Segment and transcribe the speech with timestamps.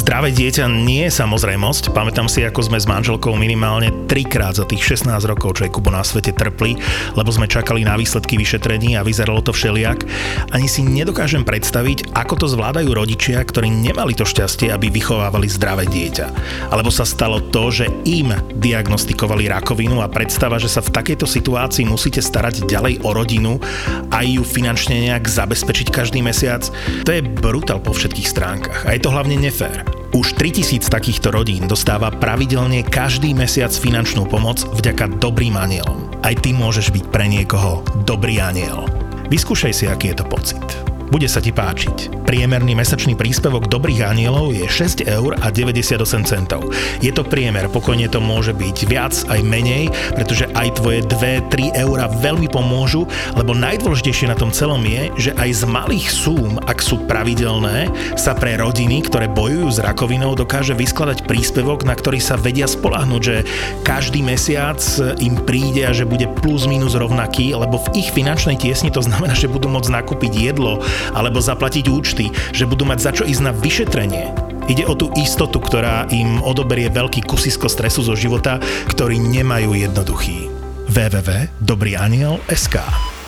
[0.00, 1.92] Zdravé dieťa nie je samozrejmosť.
[1.92, 5.92] Pamätám si, ako sme s manželkou minimálne trikrát za tých 16 rokov, čo je Kubo
[5.92, 6.80] na svete trpli,
[7.20, 10.08] lebo sme čakali na výsledky vyšetrení a vyzeralo to všeliak.
[10.56, 15.84] Ani si nedokážem predstaviť, ako to zvládajú rodičia, ktorí nemali to šťastie, aby vychovávali zdravé
[15.84, 16.32] dieťa.
[16.72, 21.84] Alebo sa stalo to, že im diagnostikovali rakovinu a predstava, že sa v takejto situácii
[21.84, 23.60] musíte starať ďalej o rodinu
[24.08, 26.64] a ju finančne nejak zabezpečiť každý mesiac,
[27.04, 28.88] to je brutál po všetkých stránkach.
[28.88, 29.89] A je to hlavne nefér.
[30.10, 36.10] Už 3000 takýchto rodín dostáva pravidelne každý mesiac finančnú pomoc vďaka dobrým anielom.
[36.26, 38.90] Aj ty môžeš byť pre niekoho dobrý aniel.
[39.30, 40.89] Vyskúšaj si, aký je to pocit.
[41.10, 42.22] Bude sa ti páčiť.
[42.22, 46.70] Priemerný mesačný príspevok Dobrých anielov je 6 eur a 98 centov.
[47.02, 52.06] Je to priemer, pokojne to môže byť viac aj menej, pretože aj tvoje 2-3 eura
[52.06, 57.02] veľmi pomôžu, lebo najdôležitejšie na tom celom je, že aj z malých súm, ak sú
[57.10, 62.70] pravidelné, sa pre rodiny, ktoré bojujú s rakovinou, dokáže vyskladať príspevok, na ktorý sa vedia
[62.70, 63.42] spolahnuť, že
[63.82, 64.78] každý mesiac
[65.18, 69.34] im príde a že bude plus minus rovnaký, lebo v ich finančnej tiesni to znamená,
[69.34, 70.78] že budú môcť nakúpiť jedlo,
[71.12, 74.32] alebo zaplatiť účty, že budú mať za čo ísť na vyšetrenie.
[74.70, 80.46] Ide o tú istotu, ktorá im odoberie veľký kusisko stresu zo života, ktorý nemajú jednoduchý.
[80.86, 82.76] www.dobrýaniel.sk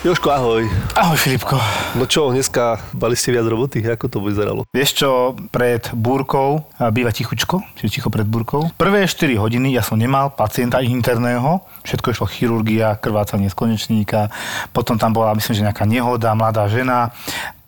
[0.03, 0.67] Joško, ahoj.
[0.99, 1.55] Ahoj Filipko.
[1.95, 4.67] No čo, dneska mali ste viac roboty, ako to vyzeralo?
[4.75, 8.67] Vieš čo, pred búrkou býva tichučko, čiže ticho pred búrkou.
[8.75, 14.27] Prvé 4 hodiny ja som nemal pacienta interného, všetko išlo chirurgia, krvácanie z konečníka,
[14.75, 17.15] potom tam bola, myslím, že nejaká nehoda, mladá žena,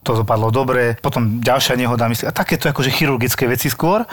[0.06, 4.06] to dopadlo dobre, potom ďalšia nehoda, myslím, a takéto akože chirurgické veci skôr.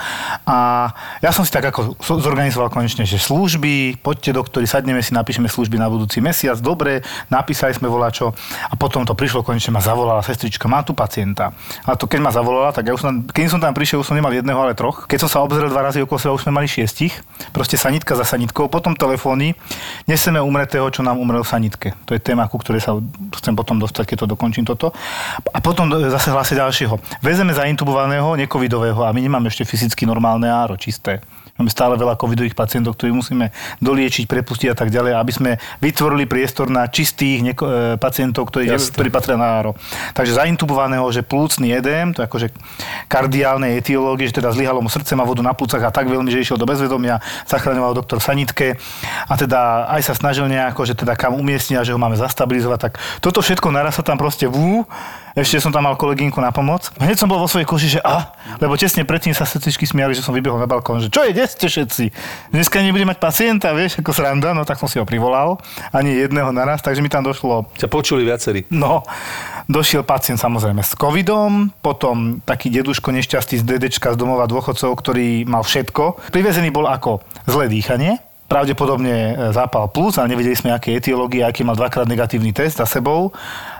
[0.49, 0.89] A
[1.21, 5.77] ja som si tak ako zorganizoval konečne, že služby, poďte doktori, sadneme si, napíšeme služby
[5.77, 8.33] na budúci mesiac, dobre, napísali sme volačo
[8.73, 11.53] a potom to prišlo, konečne ma zavolala sestrička, má tu pacienta.
[11.85, 14.17] A to keď ma zavolala, tak ja už som, keď som tam prišiel, už som
[14.17, 15.05] nemal jedného, ale troch.
[15.05, 17.21] Keď som sa obzrel dva razy okolo seba, už sme mali šiestich.
[17.51, 19.59] Proste sanitka za sanitkou, potom telefóny.
[20.07, 21.89] Neseme umretého, čo nám umrel v sanitke.
[22.07, 22.95] To je téma, ku ktorej sa
[23.37, 24.95] chcem potom dostať, keď to dokončím toto.
[25.51, 26.95] A potom potom zase hlásia ďalšieho.
[27.19, 31.19] Vezeme zaintubovaného, necovidového a my nemáme ešte fyzicky normálne áro, čisté.
[31.59, 33.53] Máme stále veľa covidových pacientov, ktorí musíme
[33.85, 35.51] doliečiť, prepustiť a tak ďalej, aby sme
[35.85, 39.77] vytvorili priestor na čistých neko- e, pacientov, ktorí, ktorí patria na áro.
[40.17, 42.49] Takže zaintubovaného, že plúcný edém, to je akože
[43.05, 46.41] kardiálne etiológie, že teda zlyhalo mu srdce, má vodu na plúcach a tak veľmi, že
[46.41, 48.81] išiel do bezvedomia, zachraňoval doktor Sanitke
[49.29, 52.79] a teda aj sa snažil nejako, že teda kam umiestniť a že ho máme zastabilizovať.
[52.81, 54.89] Tak toto všetko naraz sa tam proste vú,
[55.33, 56.93] ešte som tam mal kolegynku na pomoc.
[57.01, 60.21] Hneď som bol vo svojej koži, že a, lebo tesne predtým sa sestričky smiali, že
[60.21, 62.05] som vybehol na balkón, že čo je, kde ste všetci?
[62.53, 65.57] Dneska nebude mať pacienta, vieš, ako sranda, no tak som si ho privolal,
[65.91, 67.65] ani jedného naraz, takže mi tam došlo.
[67.81, 68.69] Ťa počuli viacerí.
[68.69, 69.03] No,
[69.73, 75.49] došiel pacient samozrejme s covidom, potom taký deduško nešťastný z dedečka z domova dôchodcov, ktorý
[75.49, 76.29] mal všetko.
[76.29, 78.21] Privezený bol ako zlé dýchanie,
[78.53, 83.33] pravdepodobne zápal plus, ale nevedeli sme, aké etiológie, aký mal dvakrát negatívny test za sebou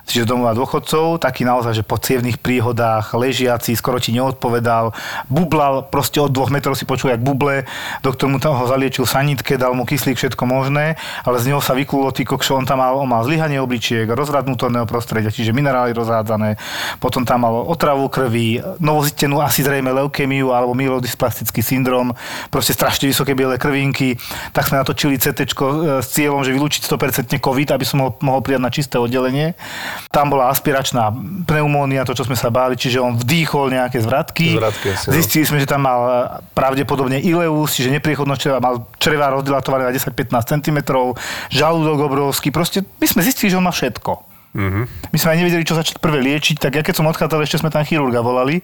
[0.07, 4.93] čiže domova dôchodcov, taký naozaj, že po cievných príhodách, ležiaci, skoro ti neodpovedal,
[5.31, 7.65] bublal, proste od dvoch metrov si počul, jak buble,
[8.05, 11.73] doktor mu tam ho zaliečil sanitke, dal mu kyslík, všetko možné, ale z neho sa
[11.73, 14.45] vyklulo tý kokšo, on tam mal, on mal zlyhanie obličiek, rozrad
[14.85, 16.59] prostredia, čiže minerály rozhádzané,
[16.99, 22.13] potom tam mal otravu krvi, novozitenú asi zrejme leukémiu alebo myelodysplastická syndrom,
[22.51, 24.19] proste strašne vysoké biele krvinky,
[24.51, 25.55] tak sme natočili CT e,
[26.03, 29.55] s cieľom, že vylúčiť 100% COVID, aby som ho mohol prijať na čisté oddelenie.
[30.09, 31.13] Tam bola aspiračná
[31.49, 34.57] pneumónia, to, čo sme sa báli, čiže on vdýchol nejaké zvratky.
[34.57, 35.13] zvratky asi, no.
[35.17, 36.17] Zistili sme, že tam mal eh,
[36.53, 40.79] pravdepodobne ileus, čiže nepriechodnosť čreva, mal čreva rozdilatované na 10-15 cm,
[41.53, 42.53] žalúdok obrovský.
[42.53, 44.33] Proste my sme zistili, že on má všetko.
[44.53, 44.85] Mm-hmm.
[45.13, 47.73] My sme aj nevedeli, čo začať prvé liečiť, tak ja keď som odchádzal, ešte sme
[47.73, 48.61] tam chirurga volali,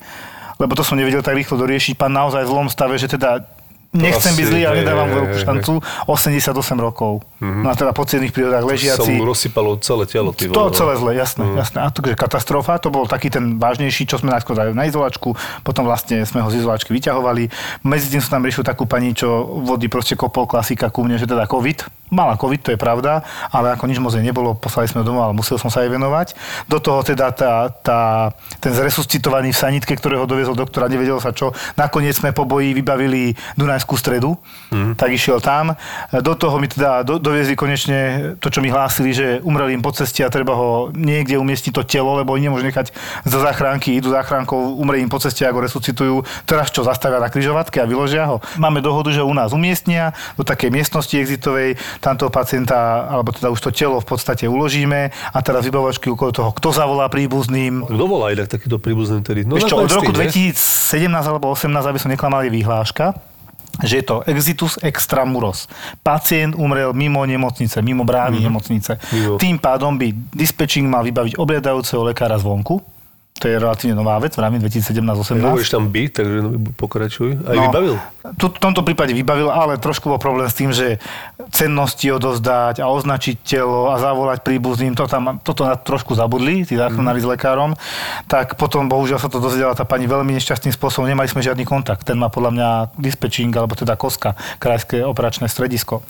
[0.61, 1.97] lebo to som nevedel tak rýchlo doriešiť.
[1.97, 3.49] Pán naozaj v zlom stave, že teda
[3.89, 5.73] Nechcem byť zlý, ale nedávam veľkú šancu.
[6.13, 7.25] 88 rokov.
[7.41, 7.63] Mm-hmm.
[7.65, 9.17] No a teda po cenných prírodách ležiaci.
[9.17, 10.37] Som rozsypalo celé telo.
[10.37, 11.49] Ty to celé zle, jasné.
[11.49, 11.57] Mm.
[11.57, 11.79] jasné.
[11.81, 12.77] A to je katastrofa.
[12.85, 15.33] To bol taký ten vážnejší, čo sme najskôr dali na izolačku.
[15.65, 17.49] Potom vlastne sme ho z izolačky vyťahovali.
[17.81, 21.25] Medzi tým som tam riešil takú pani, čo vody proste kopol klasika ku mne, že
[21.25, 22.13] teda COVID.
[22.13, 23.21] Mala COVID, to je pravda,
[23.53, 26.33] ale ako nič moc nebolo, poslali sme domov, ale musel som sa jej venovať.
[26.65, 28.33] Do toho teda tá, tá,
[28.65, 31.53] ten zresuscitovaný v sanitke, ktorého doviezol doktora, nevedel sa čo.
[31.77, 33.37] Nakoniec sme po boji vybavili
[33.79, 34.35] Dunajskú stredu,
[34.75, 34.99] mm.
[34.99, 35.79] tak išiel tam.
[36.11, 39.95] Do toho mi teda do, doviezli konečne to, čo mi hlásili, že umreli im po
[39.95, 42.91] ceste a treba ho niekde umiestniť to telo, lebo nemôžu nechať
[43.23, 46.27] za záchranky, idú záchrankou, umrie im po ceste, ako resuscitujú.
[46.43, 48.43] Teraz čo, zastavia na križovatke a vyložia ho.
[48.59, 53.63] Máme dohodu, že u nás umiestnia do takej miestnosti exitovej, tamto pacienta, alebo teda už
[53.63, 57.87] to telo v podstate uložíme a teraz vybavovačky okolo toho, kto zavolá príbuzným.
[57.87, 59.47] Kto volá inak takýto príbuzný vtedy?
[59.47, 60.27] No, Ešte od roku nie?
[60.27, 63.28] 2017 alebo 18, aby som neklamal, je vyhláška
[63.83, 65.71] že je to exitus extramuros.
[66.03, 68.47] Pacient umrel mimo nemocnice, mimo brány mm-hmm.
[68.47, 68.93] nemocnice.
[69.15, 69.39] Mimo.
[69.39, 72.98] Tým pádom by dispečing mal vybaviť obliadajúceho lekára zvonku,
[73.39, 75.39] to je relatívne nová vec, v rámci 2017-18.
[75.39, 77.31] Môžeš tam byť, takže no, pokračuj.
[77.47, 77.95] Aj no, vybavil?
[78.37, 80.99] Tu, v tomto prípade vybavil, ale trošku bol problém s tým, že
[81.55, 86.75] cennosti odozdať a označiť telo a zavolať príbuzným, to tam, toto na trošku zabudli, tí
[86.75, 87.25] záchranári mm.
[87.25, 87.71] s lekárom.
[88.27, 92.03] Tak potom bohužiaľ sa to dozvedela tá pani veľmi nešťastným spôsobom, nemali sme žiadny kontakt.
[92.03, 92.69] Ten má podľa mňa
[92.99, 96.03] dispečing, alebo teda KOSKA, Krajské operačné stredisko.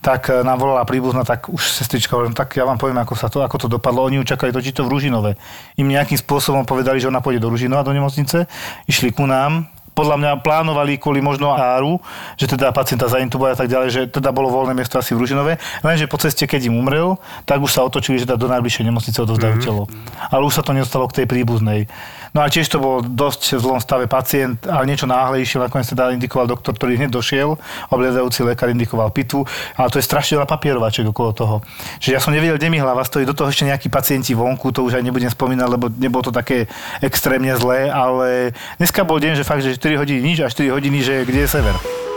[0.00, 3.28] Tak e, nám volala príbuzná, tak už sestrička hovorím, tak ja vám poviem, ako, sa
[3.28, 4.08] to, ako to dopadlo.
[4.08, 5.36] Oni ju čakali totiž to v Ružinove.
[5.76, 8.46] Im nejakým spôsobom povedali, že ona pôjde do Ružinova, do nemocnice,
[8.86, 11.98] išli ku nám, podľa mňa plánovali kvôli možno áru,
[12.38, 15.58] že teda pacienta zaintubovali a tak ďalej, že teda bolo voľné miesto asi v Ružinove,
[15.82, 19.18] lenže po ceste, keď im umrel, tak už sa otočili, že teda do najbližšej nemocnice
[19.20, 19.66] odovzdajú mm-hmm.
[19.66, 19.90] telo.
[20.30, 21.90] Ale už sa to nedostalo k tej príbuznej.
[22.30, 26.14] No a tiež to bol dosť v zlom stave pacient, ale niečo náhlejšie, nakoniec teda
[26.14, 27.58] indikoval doktor, ktorý hneď došiel,
[27.90, 29.42] obliadajúci lekár indikoval pitu,
[29.74, 31.56] ale to je strašne veľa papierovaček okolo toho.
[31.98, 34.86] Že ja som nevedel, kde mi hlava stojí, do toho ešte nejakí pacienti vonku, to
[34.86, 36.70] už aj nebudem spomínať, lebo nebolo to také
[37.02, 40.98] extrémne zlé, ale dneska bol deň, že fakt, že 4 hodiny nič a 4 hodiny,
[41.02, 42.09] že kde je sever.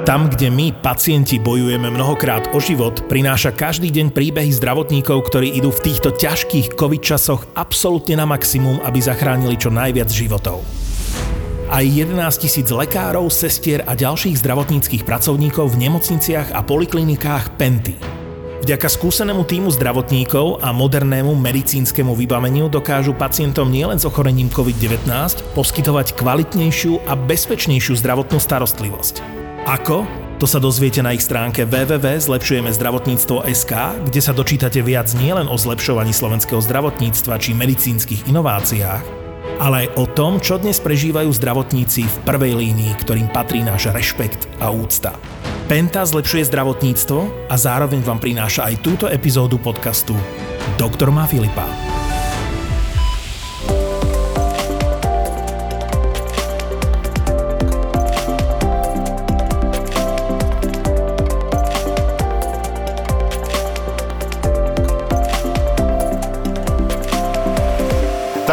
[0.00, 5.68] Tam, kde my, pacienti, bojujeme mnohokrát o život, prináša každý deň príbehy zdravotníkov, ktorí idú
[5.68, 10.64] v týchto ťažkých covid časoch absolútne na maximum, aby zachránili čo najviac životov.
[11.68, 17.94] Aj 11 tisíc lekárov, sestier a ďalších zdravotníckých pracovníkov v nemocniciach a poliklinikách Penty.
[18.64, 25.04] Vďaka skúsenému týmu zdravotníkov a modernému medicínskemu vybaveniu dokážu pacientom nielen s ochorením COVID-19
[25.52, 29.39] poskytovať kvalitnejšiu a bezpečnejšiu zdravotnú starostlivosť.
[29.68, 30.08] Ako?
[30.40, 33.72] To sa dozviete na ich stránke www.zlepšujemezdravotníctvo.sk,
[34.08, 39.04] kde sa dočítate viac nielen o zlepšovaní slovenského zdravotníctva či medicínskych inováciách,
[39.60, 44.48] ale aj o tom, čo dnes prežívajú zdravotníci v prvej línii, ktorým patrí náš rešpekt
[44.64, 45.12] a úcta.
[45.68, 50.16] Penta zlepšuje zdravotníctvo a zároveň vám prináša aj túto epizódu podcastu
[50.80, 51.89] Doktor má Filipa.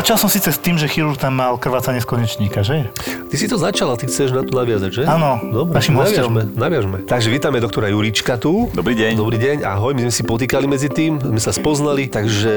[0.07, 2.87] Začal som síce s tým, že chirurg tam mal krvácanie z konečníka, že?
[3.27, 5.03] Ty si to začal a ty chceš na to naviazať, že?
[5.03, 6.97] Áno, Dobre, našim naviažme, naviažme.
[7.03, 8.71] Takže vítame doktora Jurička tu.
[8.71, 9.19] Dobrý deň.
[9.19, 12.53] Dobrý deň, ahoj, my sme si potýkali medzi tým, sme sa spoznali, takže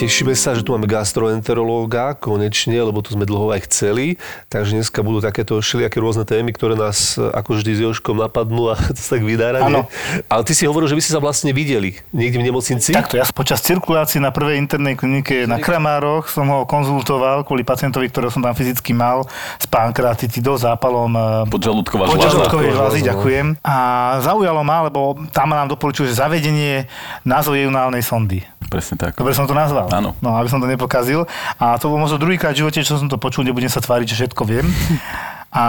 [0.00, 4.16] tešíme sa, že tu máme gastroenterológa konečne, lebo tu sme dlho aj chceli.
[4.48, 8.80] Takže dneska budú takéto všelijaké rôzne témy, ktoré nás ako vždy s Jožkom napadnú a
[8.96, 9.60] to sa tak vydára.
[9.60, 9.92] Áno.
[10.32, 12.96] Ale ty si hovoril, že by si sa vlastne videli niekde v nemocnici.
[12.96, 18.06] Takto, ja počas cirkulácie na prvej internej klinike na Kramároch som ho konzultoval kvôli pacientovi,
[18.06, 19.26] ktorého som tam fyzicky mal
[19.58, 21.10] s pankreatitidou, zápalom
[21.50, 22.98] podžalúdková podžalúdkovej žlázy.
[23.02, 23.46] ďakujem.
[23.66, 23.76] A
[24.22, 26.86] zaujalo ma, lebo tam nám doporučil, že zavedenie
[27.26, 28.46] nazojeunálnej sondy.
[28.70, 29.18] Presne tak.
[29.18, 29.90] Dobre som to nazval.
[29.90, 30.14] Áno.
[30.22, 31.26] No, aby som to nepokazil.
[31.58, 34.16] A to bol možno druhýkrát v živote, čo som to počul, nebudem sa tváriť, že
[34.22, 34.66] všetko viem.
[35.54, 35.64] A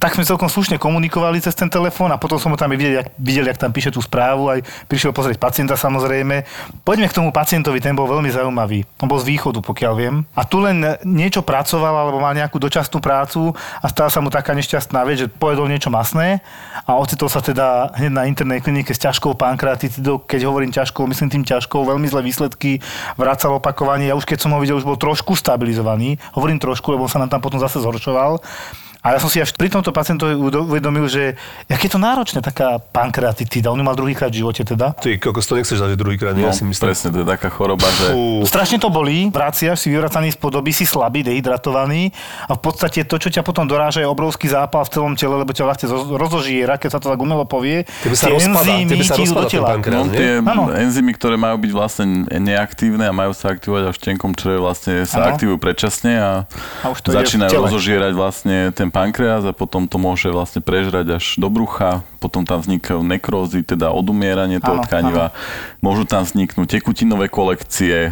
[0.00, 3.12] tak sme celkom slušne komunikovali cez ten telefón a potom som ho tam videl, jak,
[3.20, 6.48] videl, jak tam píše tú správu, aj prišiel pozrieť pacienta samozrejme.
[6.88, 8.88] Poďme k tomu pacientovi, ten bol veľmi zaujímavý.
[9.04, 10.24] On bol z východu, pokiaľ viem.
[10.32, 13.52] A tu len niečo pracoval, alebo mal nejakú dočasnú prácu
[13.84, 16.40] a stala sa mu taká nešťastná vec, že pojedol niečo masné
[16.88, 20.24] a ocitol sa teda hneď na internej klinike s ťažkou pankreatitidou.
[20.24, 22.80] Keď hovorím ťažkou, myslím tým ťažkou, veľmi zlé výsledky,
[23.20, 24.08] vracal opakovanie.
[24.08, 26.16] Ja už keď som ho videl, už bol trošku stabilizovaný.
[26.32, 28.40] Hovorím trošku, lebo sa nám tam potom zase zhoršoval.
[29.04, 31.36] A ja som si až pri tomto pacientovi uvedomil, že
[31.68, 33.68] jak je to náročné, taká pankreatitida.
[33.68, 34.96] On ju mal druhýkrát v živote teda.
[34.96, 36.88] Ty kokos, to nechceš zažiť druhýkrát, no, ja si myslím.
[36.88, 38.16] Presne, to je taká choroba, že...
[38.16, 38.48] Fú.
[38.48, 42.16] Strašne to bolí, vraciaš si vyvracaný z podoby, si slabý, dehydratovaný
[42.48, 45.52] a v podstate to, čo ťa potom doráža, je obrovský zápal v celom tele, lebo
[45.52, 47.84] ťa vlastne rozožiera, keď sa to tak umelo povie.
[48.00, 50.72] Tebe sa rozpada, tebe sa rozpada ten pankrát, no, tie ano.
[50.72, 55.04] enzymy, ktoré majú byť vlastne neaktívne a majú sa aktivovať až v tenkom čreve, vlastne
[55.04, 55.36] sa ano.
[55.36, 56.32] aktivujú predčasne a,
[56.80, 61.24] a už to začínajú rozožierať vlastne ten pankreas a potom to môže vlastne prežrať až
[61.42, 65.34] do brucha, potom tam vznikajú nekrózy, teda odumieranie toho áno, tkaniva.
[65.34, 65.82] Áno.
[65.82, 68.10] Môžu tam vzniknúť tekutinové kolekcie, e,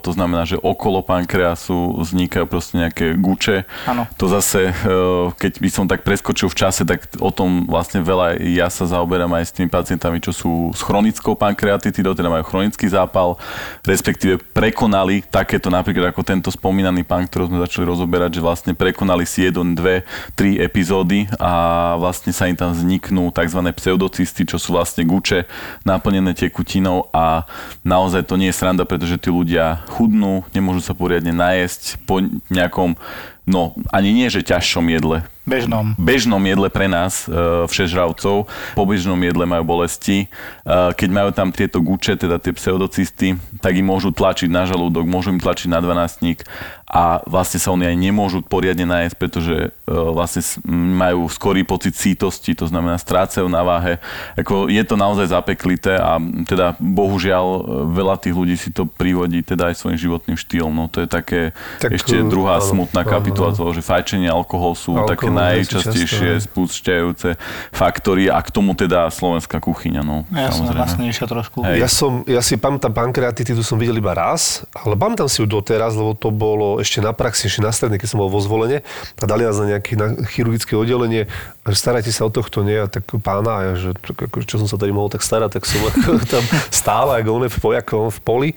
[0.00, 3.68] to znamená, že okolo pankreasu vznikajú proste nejaké guče.
[3.84, 4.08] Áno.
[4.16, 4.96] To zase, e,
[5.36, 9.36] keď by som tak preskočil v čase, tak o tom vlastne veľa ja sa zaoberám
[9.36, 13.36] aj s tými pacientami, čo sú s chronickou pankreatitidou, teda majú chronický zápal,
[13.84, 19.28] respektíve prekonali takéto napríklad ako tento spomínaný pán, ktorý sme začali rozoberať, že vlastne prekonali
[19.28, 20.05] si jeden, dve
[20.38, 23.60] tri epizódy a vlastne sa im tam vzniknú tzv.
[23.76, 25.46] pseudocysty, čo sú vlastne guče
[25.82, 27.44] naplnené tekutinou a
[27.82, 32.98] naozaj to nie je sranda, pretože tí ľudia chudnú, nemôžu sa poriadne najesť po nejakom
[33.46, 35.94] no ani nie, že ťažšom jedle, bežnom.
[35.94, 38.50] bežnom jedle pre nás, uh, všežravcov.
[38.74, 40.26] Po bežnom jedle majú bolesti.
[40.66, 45.06] Uh, keď majú tam tieto guče, teda tie pseudocysty, tak im môžu tlačiť na žalúdok,
[45.06, 46.42] môžu im tlačiť na dvanáctnik
[46.86, 50.38] a vlastne sa oni aj nemôžu poriadne nájsť, pretože uh, vlastne
[50.70, 53.98] majú skorý pocit sítosti, to znamená strácajú na váhe.
[54.38, 56.14] Ako je to naozaj zapeklité a
[56.46, 60.70] teda bohužiaľ veľa tých ľudí si to privodí teda aj svojim životným štýlom.
[60.70, 61.50] No to je také
[61.82, 67.34] tak, ešte druhá áno, smutná kapitola toho, že fajčenie, alkohol sú alkohol, také najčastejšie spúšťajúce
[67.74, 70.06] faktory a k tomu teda slovenská kuchyňa.
[70.06, 71.66] No, Jasne, vlastnejšia trošku.
[71.66, 71.82] Hej.
[71.82, 75.98] Ja, som, ja si pamätám pankreatitidu som videl iba raz, ale pamätám si ju doteraz,
[75.98, 78.82] lebo to bolo ešte na praxi, ešte na strednej, keď som bol vo zvolenie
[79.20, 81.28] a dali nás na nejaké na chirurgické oddelenie,
[81.66, 82.76] že starajte sa o tohto, nie?
[82.76, 85.64] A tak pána, a ja, že ako, čo som sa tady mohol tak starať, tak
[85.64, 85.80] som
[86.32, 88.50] tam stále, ako on je v, ako v poli.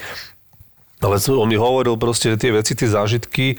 [0.99, 3.55] Ale on mi hovoril proste, že tie veci, tie zážitky,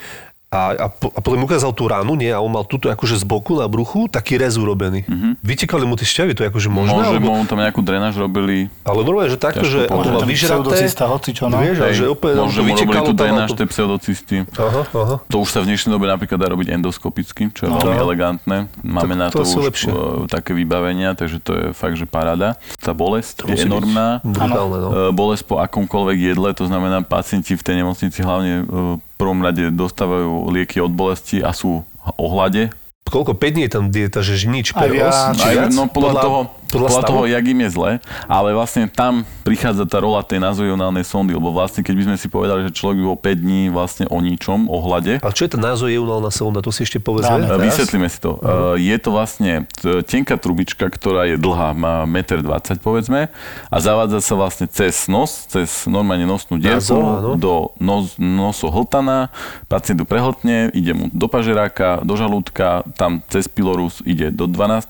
[0.50, 2.26] a, a, a potom ukázal tú ránu, nie?
[2.26, 5.06] A on mal túto akože z boku na bruchu taký rez urobený.
[5.06, 5.32] Mm-hmm.
[5.46, 6.90] Vytekali mu tie šťavy, to je akože možné?
[6.90, 7.38] Môže, alebo...
[7.38, 8.66] mu tam nejakú drenáž robili.
[8.82, 10.90] Ale normálne, že takto, že on mal vyžraté.
[10.90, 11.62] hoci čo, no.
[11.62, 14.36] Vieš, Hej, že úplne, možno mu robili tú drenáž, tie pseudocysty.
[14.58, 15.16] Aha, aha.
[15.30, 17.78] To už sa v dnešnej dobe napríklad dá robiť endoskopicky, čo je no.
[17.78, 18.66] veľmi elegantné.
[18.82, 19.90] Máme tak na to, to už lepšie.
[20.26, 22.58] také vybavenia, takže to je fakt, že paráda.
[22.82, 24.18] Tá bolesť to je enormná.
[24.26, 24.88] Brutálne, no.
[24.90, 29.68] E, bolesť po akomkoľvek jedle, to znamená pacienti v tej nemocnici hlavne e, prvom rade
[29.68, 31.84] dostávajú lieky od bolesti a sú
[32.16, 32.72] ohlade.
[33.04, 33.36] Koľko?
[33.36, 34.72] 5 dní je tam dieta, že nič?
[34.72, 36.38] Aj viac, aj, no podľa, podľa toho,
[36.70, 37.90] podľa, podľa toho, jak im je zle,
[38.30, 42.26] ale vlastne tam prichádza tá rola tej nazojonálnej sondy, lebo vlastne keď by sme si
[42.30, 45.18] povedali, že človek by bol 5 dní vlastne o ničom, o hlade.
[45.20, 46.62] A čo je tá nazojonálna sonda?
[46.62, 47.50] To si ešte povedzme.
[47.58, 48.38] Vysvetlíme si to.
[48.38, 48.78] Uh-huh.
[48.78, 49.66] Je to vlastne
[50.06, 53.20] tenká trubička, ktorá je dlhá, má 1,20 m povedzme
[53.68, 59.34] a zavádza sa vlastne cez nos, cez normálne nosnú dierku do nos, nosohltana,
[59.66, 64.86] pacient ju prehltne, ide mu do pažeráka, do žalúdka, tam cez pilorus ide do 12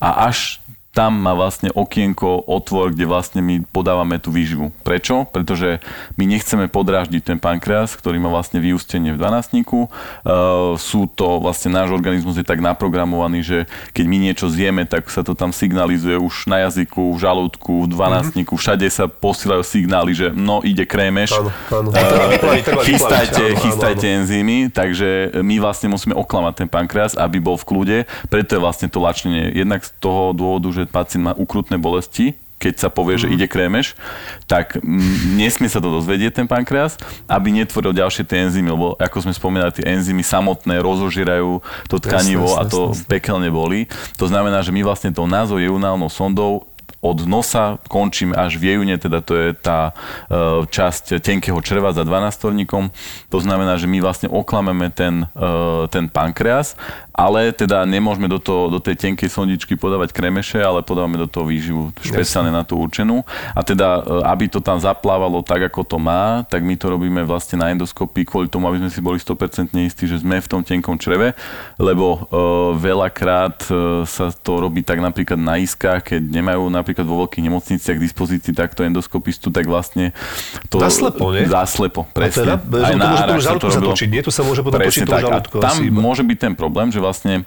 [0.00, 0.60] a až
[0.90, 4.74] tam má vlastne okienko, otvor, kde vlastne my podávame tú výživu.
[4.82, 5.22] Prečo?
[5.30, 5.78] Pretože
[6.18, 9.86] my nechceme podráždiť ten pankreas, ktorý má vlastne vyústenie v dvanásniku.
[9.86, 13.58] Uh, sú to, vlastne náš organizmus je tak naprogramovaný, že
[13.94, 17.90] keď my niečo zjeme, tak sa to tam signalizuje už na jazyku, v žalúdku, v
[17.94, 18.66] dvanásniku, mm-hmm.
[18.66, 21.88] všade sa posielajú signály, že no ide krémeš, áno, áno.
[21.94, 27.98] Uh, chystajte, chystajte enzymy, takže my vlastne musíme oklamať ten pankreas, aby bol v kľude,
[28.26, 32.36] preto je vlastne to lačnenie jednak z toho dôvodu, že že pacient má ukrutné bolesti,
[32.60, 33.22] keď sa povie, mm.
[33.24, 33.34] že mhm.
[33.40, 33.86] ide krémeš,
[34.44, 34.76] tak
[35.40, 39.72] nesmie sa to dozvedieť ten pankreas, aby netvoril ďalšie tie enzymy, lebo ako sme spomínali,
[39.72, 43.88] tie enzymy samotné rozožírajú to tkanivo jasne, a to jasne, pekelne boli.
[44.20, 46.68] To znamená, že my vlastne tou nazojeunálnou sondou
[47.00, 49.92] od nosa končím až v jejune, teda to je tá e,
[50.68, 52.60] časť tenkého čreva za 12
[53.32, 56.76] To znamená, že my vlastne oklameme ten, e, ten pankreas
[57.20, 61.44] ale teda nemôžeme do, toho, do tej tenkej sondičky podávať kremeše, ale podávame do toho
[61.44, 63.20] výživu špeciálne na tú určenú.
[63.52, 67.20] A teda, e, aby to tam zaplávalo tak, ako to má, tak my to robíme
[67.28, 70.64] vlastne na endoskopii kvôli tomu, aby sme si boli 100% istí, že sme v tom
[70.64, 71.36] tenkom čreve,
[71.76, 72.30] lebo
[72.76, 73.66] veľakrát
[74.06, 78.52] sa to robí tak napríklad na iskách, keď nemajú napríklad vo veľkých nemocniciach k dispozícii
[78.56, 80.10] takto endoskopistu, tak vlastne
[80.66, 80.82] to...
[80.82, 81.46] Zaslepo, nie?
[81.46, 82.56] Zaslepo, presne.
[82.56, 84.20] A teda, Aj na to môže potom sa točiť, nie?
[84.26, 85.22] To sa môže potom točiť tak.
[85.30, 87.46] A tam môže byť ten problém, že vlastne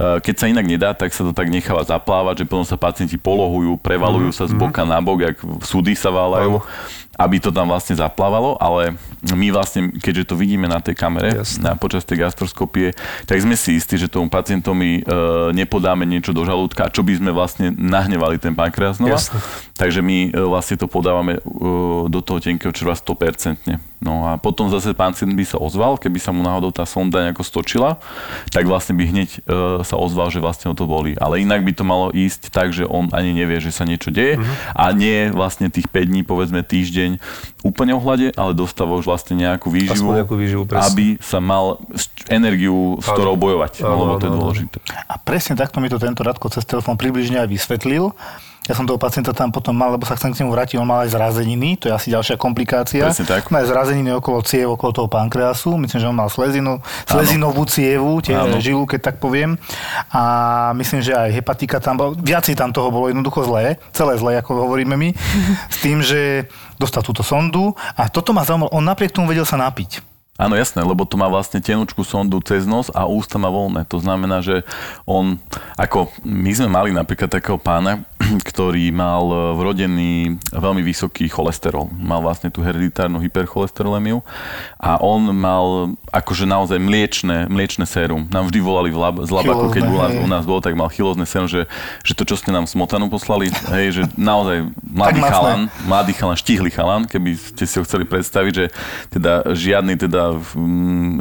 [0.00, 3.20] e, keď sa inak nedá, tak sa to tak necháva zaplávať, že potom sa pacienti
[3.20, 4.60] polohujú, prevalujú sa z mhm.
[4.60, 6.64] boka na bok, jak súdy sa váľajú
[7.18, 8.94] aby to tam vlastne zaplávalo, ale
[9.34, 12.94] my vlastne, keďže to vidíme na tej kamere, na, počas tej gastroskopie,
[13.26, 15.10] tak sme si istí, že tomu pacientovi e,
[15.50, 19.18] nepodáme niečo do žalúdka, čo by sme vlastne nahnevali ten pankreas znova.
[19.74, 21.40] Takže my e, vlastne to podávame e,
[22.06, 23.98] do toho tenkého črva 100%.
[23.98, 27.42] No a potom zase pacient by sa ozval, keby sa mu náhodou tá sonda nejako
[27.42, 27.98] stočila,
[28.54, 31.18] tak vlastne by hneď e, sa ozval, že vlastne ho to boli.
[31.18, 34.38] Ale inak by to malo ísť tak, že on ani nevie, že sa niečo deje
[34.38, 34.46] uh-huh.
[34.78, 37.07] a nie vlastne tých 5 dní, povedzme týždeň
[37.64, 41.80] úplne ohľade, ale dostáva už vlastne nejakú výživu, nejakú výživu aby sa mal
[42.28, 44.78] energiu, s ktorou bojovať, ano, lebo to je dôležité.
[45.08, 48.12] A presne takto mi to tento Radko cez telefón približne aj vysvetlil.
[48.68, 51.08] Ja som toho pacienta tam potom mal, lebo sa chcem k nemu vrátiť, on mal
[51.08, 53.08] aj zrazeniny, to je asi ďalšia komplikácia.
[53.08, 53.48] Presne tak.
[53.48, 56.76] Má aj zrazeniny okolo ciev, okolo toho pankreasu, myslím, že on mal slezinu,
[57.08, 58.60] slezinovú cievu, tie Áno.
[58.60, 59.56] žilu, keď tak poviem.
[60.12, 60.22] A
[60.76, 64.68] myslím, že aj hepatika tam bol, viacej tam toho bolo jednoducho zlé, celé zlé, ako
[64.68, 65.16] hovoríme my,
[65.74, 66.44] s tým, že
[66.76, 70.04] dostal túto sondu a toto ma zaujímalo, on napriek tomu vedel sa napiť.
[70.38, 73.82] Áno, jasné, lebo to má vlastne tenučku sondu cez nos a ústa má voľné.
[73.90, 74.62] To znamená, že
[75.02, 75.34] on,
[75.74, 80.12] ako my sme mali napríklad takého pána, ktorý mal e, vrodený
[80.50, 81.88] veľmi vysoký cholesterol.
[81.94, 84.20] Mal vlastne tú hereditárnu hypercholesterolemiu
[84.76, 88.26] a on mal akože naozaj mliečne, mliečne sérum.
[88.28, 90.90] Nám vždy volali v lab, z labaku, keď u nás, u nás bol, tak mal
[90.90, 91.70] chilózne sérum, že,
[92.02, 96.70] že to, čo ste nám smotanu poslali, hej, že naozaj mladý chalan, mladý chalan, štihlý
[96.74, 98.66] chalan, keby ste si ho chceli predstaviť, že
[99.14, 100.40] teda žiadny teda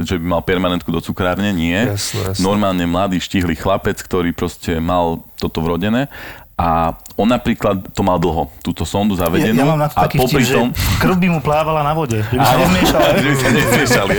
[0.03, 1.77] že by mal permanentku do cukrárne, nie.
[1.77, 2.43] Jasne, jasne.
[2.43, 6.09] Normálne mladý, štihlý chlapec, ktorý proste mal toto vrodené
[6.57, 9.53] a on napríklad to mal dlho, túto sondu zavedenú.
[9.53, 10.73] Ja, ja mám na to taký vtip, tom...
[10.73, 13.07] že krv by mu plávala na vode, že by sa nezmiešala.
[13.21, 14.15] že by sa nezmiešali.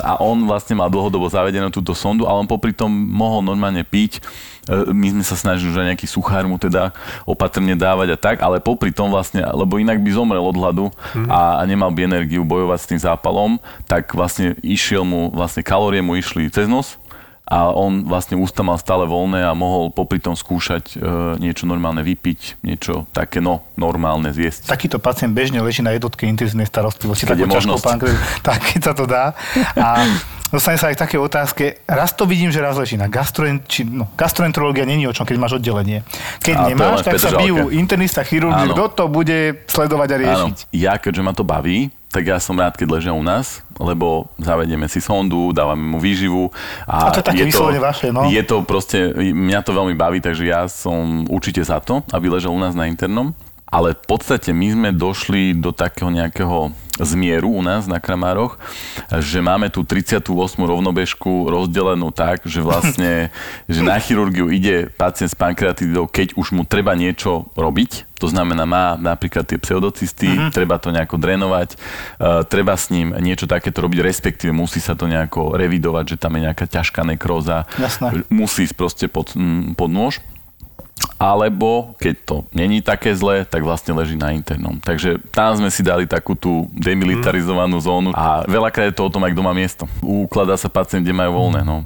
[0.00, 4.24] A on vlastne mal dlhodobo zavedenú túto sondu, ale on popri tom mohol normálne piť.
[4.66, 6.96] E, my sme sa snažili, že nejaký suchár mu teda
[7.28, 10.86] opatrne dávať a tak, ale popri tom vlastne, lebo inak by zomrel od hladu
[11.28, 16.00] a, a nemal by energiu bojovať s tým zápalom, tak vlastne išiel mu, vlastne kalórie
[16.00, 16.96] mu išli cez nos,
[17.46, 22.02] a on vlastne ústa mal stále voľné a mohol popri tom skúšať e, niečo normálne
[22.02, 24.66] vypiť, niečo také no, normálne zjesť.
[24.66, 27.84] Takýto pacient bežne leží na jednotke intenzívnej starostlivosti, keď je možnosť.
[27.86, 28.10] Pankre,
[28.50, 29.38] tak keď sa to dá.
[29.78, 30.10] A
[30.50, 31.86] dostane sa aj také otázke.
[31.86, 35.38] Raz to vidím, že raz leží na gastroen, či, no, gastroenterológia není o čom, keď
[35.38, 36.02] máš oddelenie.
[36.42, 40.56] Keď a nemáš, tak sa bijú internista, chirurg, kto to bude sledovať a riešiť.
[40.66, 40.74] Áno.
[40.74, 44.88] Ja, keďže ma to baví, tak ja som rád, keď ležia u nás, lebo zavedieme
[44.88, 46.48] si sondu, dávame mu výživu.
[46.88, 48.24] A, a to je je to, vaše, no?
[48.32, 52.56] Je to proste, mňa to veľmi baví, takže ja som určite za to, aby ležel
[52.56, 53.36] u nás na internom.
[53.66, 58.56] Ale v podstate my sme došli do takého nejakého zmieru u nás na Kramároch,
[59.20, 60.32] že máme tú 38.
[60.56, 63.28] rovnobežku rozdelenú tak, že vlastne
[63.72, 68.64] že na chirurgiu ide pacient s pankreatidou, keď už mu treba niečo robiť, to znamená,
[68.64, 70.48] má napríklad tie pseudocysty, uh-huh.
[70.48, 75.04] treba to nejako drenovať, uh, treba s ním niečo takéto robiť, respektíve musí sa to
[75.04, 78.24] nejako revidovať, že tam je nejaká ťažká nekróza, Jasné.
[78.32, 79.36] musí ísť proste pod,
[79.76, 80.24] pod nôž
[81.16, 84.76] alebo keď to není také zlé, tak vlastne leží na internom.
[84.76, 89.24] Takže tam sme si dali takú tú demilitarizovanú zónu a veľakrát je to o tom,
[89.24, 89.88] ak doma miesto.
[90.04, 91.64] Ukladá sa pacient, kde majú voľné.
[91.64, 91.82] No.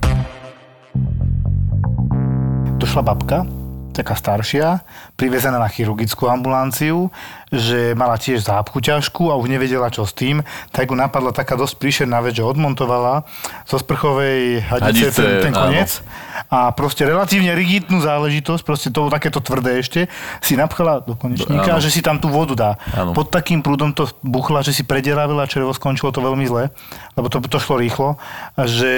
[2.82, 3.46] Došla babka,
[3.94, 4.82] taká staršia,
[5.14, 7.12] privezená na chirurgickú ambulanciu,
[7.50, 11.58] že mala tiež zápchu ťažkú a už nevedela, čo s tým, tak ju napadla taká
[11.58, 13.26] dosť príšerná vec, že odmontovala
[13.66, 15.90] zo sprchovej hadice, hadice ten, ten koniec.
[16.00, 20.10] Áno a proste relatívne rigidnú záležitosť, proste to takéto tvrdé ešte,
[20.42, 22.70] si napchala do konečníka a že si tam tú vodu dá.
[22.90, 23.14] Áno.
[23.14, 26.74] Pod takým prúdom to buchla, že si predieravila črevo, skončilo to veľmi zle,
[27.14, 28.18] lebo to, to šlo rýchlo.
[28.58, 28.92] Že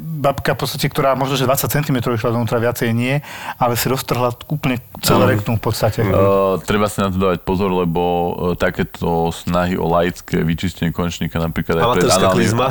[0.00, 3.20] babka v podstate, ktorá možno že 20 cm išla donútra, viacej nie,
[3.60, 6.00] ale si roztrhla úplne celé rektum v podstate.
[6.00, 11.38] Uh, treba si na to dávať pozor, lebo uh, takéto snahy o laické vyčistenie konečníka
[11.38, 12.66] napríklad aj pred análnym, klizma.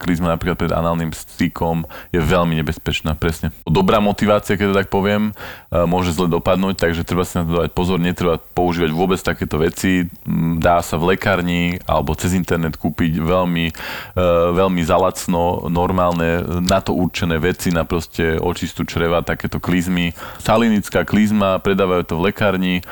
[0.00, 1.84] klizma napríklad pred análnym stykom
[2.14, 3.50] je veľmi nebezpečná presne.
[3.66, 5.32] Dobrá motivácia, keď to tak poviem,
[5.68, 9.58] e, môže zle dopadnúť, takže treba si na to dávať pozor, netreba používať vôbec takéto
[9.60, 10.06] veci.
[10.60, 13.72] Dá sa v lekárni alebo cez internet kúpiť veľmi, e,
[14.54, 20.14] veľmi zalacno normálne na to určené veci, na proste očistú čreva, takéto klizmy.
[20.40, 22.82] Salinická klizma, predávajú to v lekárni, e,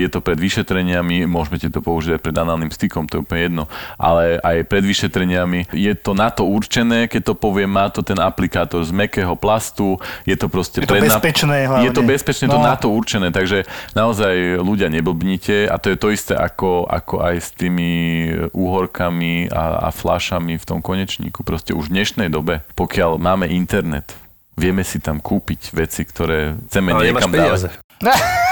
[0.00, 3.64] je to pred vyšetreniami, môžete to použiť aj pred análnym stykom, to je úplne jedno,
[3.94, 8.18] ale aj pred vyšetreniami je to na to určené, keď to poviem, má to ten
[8.18, 9.94] aplikátor z mekého plastu,
[10.26, 10.82] je to proste...
[10.82, 11.86] Je to bezpečné hlavne.
[11.86, 12.58] Je to bezpečné, no.
[12.58, 13.62] to na to určené, takže
[13.94, 19.86] naozaj ľudia neblbnite a to je to isté ako, ako aj s tými úhorkami a,
[19.86, 21.46] a flašami v tom konečníku.
[21.46, 24.18] Proste už v dnešnej dobe, pokiaľ máme internet,
[24.58, 27.85] vieme si tam kúpiť veci, ktoré chceme Ale niekam dávať.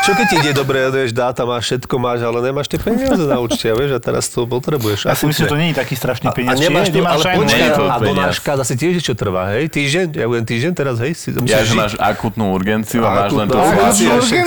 [0.04, 3.40] Čo keď ti ide dobre, vieš, dáta máš, všetko máš, ale nemáš tie peniaze na
[3.40, 5.04] účte, vieš, a teraz to potrebuješ.
[5.04, 6.56] Ja si myslím, že to nie je taký strašný peniaz.
[6.56, 9.68] A, a nemáš, to, ale počkaj, a donáška zase tiež čo trvá, hej?
[9.68, 11.12] Týždeň, ja budem týždeň teraz, hej?
[11.12, 13.60] Si, ja, že máš akutnú urgenciu a, máš len to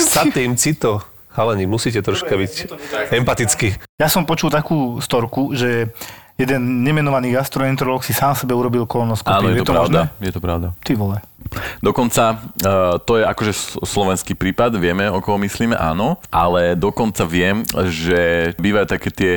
[0.02, 1.02] Sa tým, cito.
[1.38, 2.54] Halani, musíte troška byť
[3.14, 3.78] empatický.
[4.02, 5.94] Ja som počul takú storku, že
[6.38, 9.46] jeden nemenovaný gastroenterolog si sám sebe urobil kolonoskopiu.
[9.46, 10.02] Áno, je, je to, to pravda.
[10.10, 10.26] Možné?
[10.26, 10.68] Je to pravda.
[10.82, 11.18] Ty vole.
[11.82, 17.64] Dokonca uh, to je akože slovenský prípad, vieme, o koho myslíme, áno, ale dokonca viem,
[17.90, 19.34] že bývajú také tie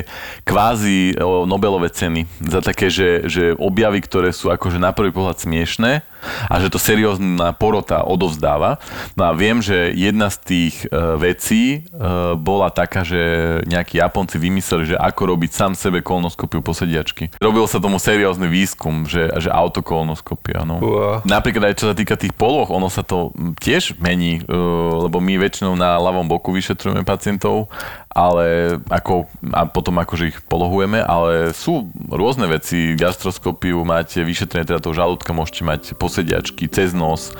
[0.47, 6.05] kvázi Nobelové ceny za také, že, že objavy, ktoré sú akože na prvý pohľad smiešné,
[6.21, 8.77] a že to seriózna porota odovzdáva.
[9.17, 11.89] No a viem, že jedna z tých uh, vecí
[12.37, 13.17] bola taká, že
[13.65, 17.33] nejakí Japonci vymysleli, že ako robiť sám sebe kolonoskopiu posediačky.
[17.41, 20.61] Robil sa tomu seriózny výskum, že, že autokolonoskopia.
[20.61, 20.77] No.
[21.25, 23.29] Napríklad aj čo sa týka tých poloh, ono sa to
[23.61, 27.69] tiež mení, uh, lebo my väčšinou na ľavom boku vyšetrujeme pacientov
[28.11, 34.83] ale ako, a potom akože ich polohujeme, ale sú rôzne veci, gastroskopiu máte, vyšetrenie teda
[34.83, 37.31] toho žalúdka, môžete mať posediačky cez nos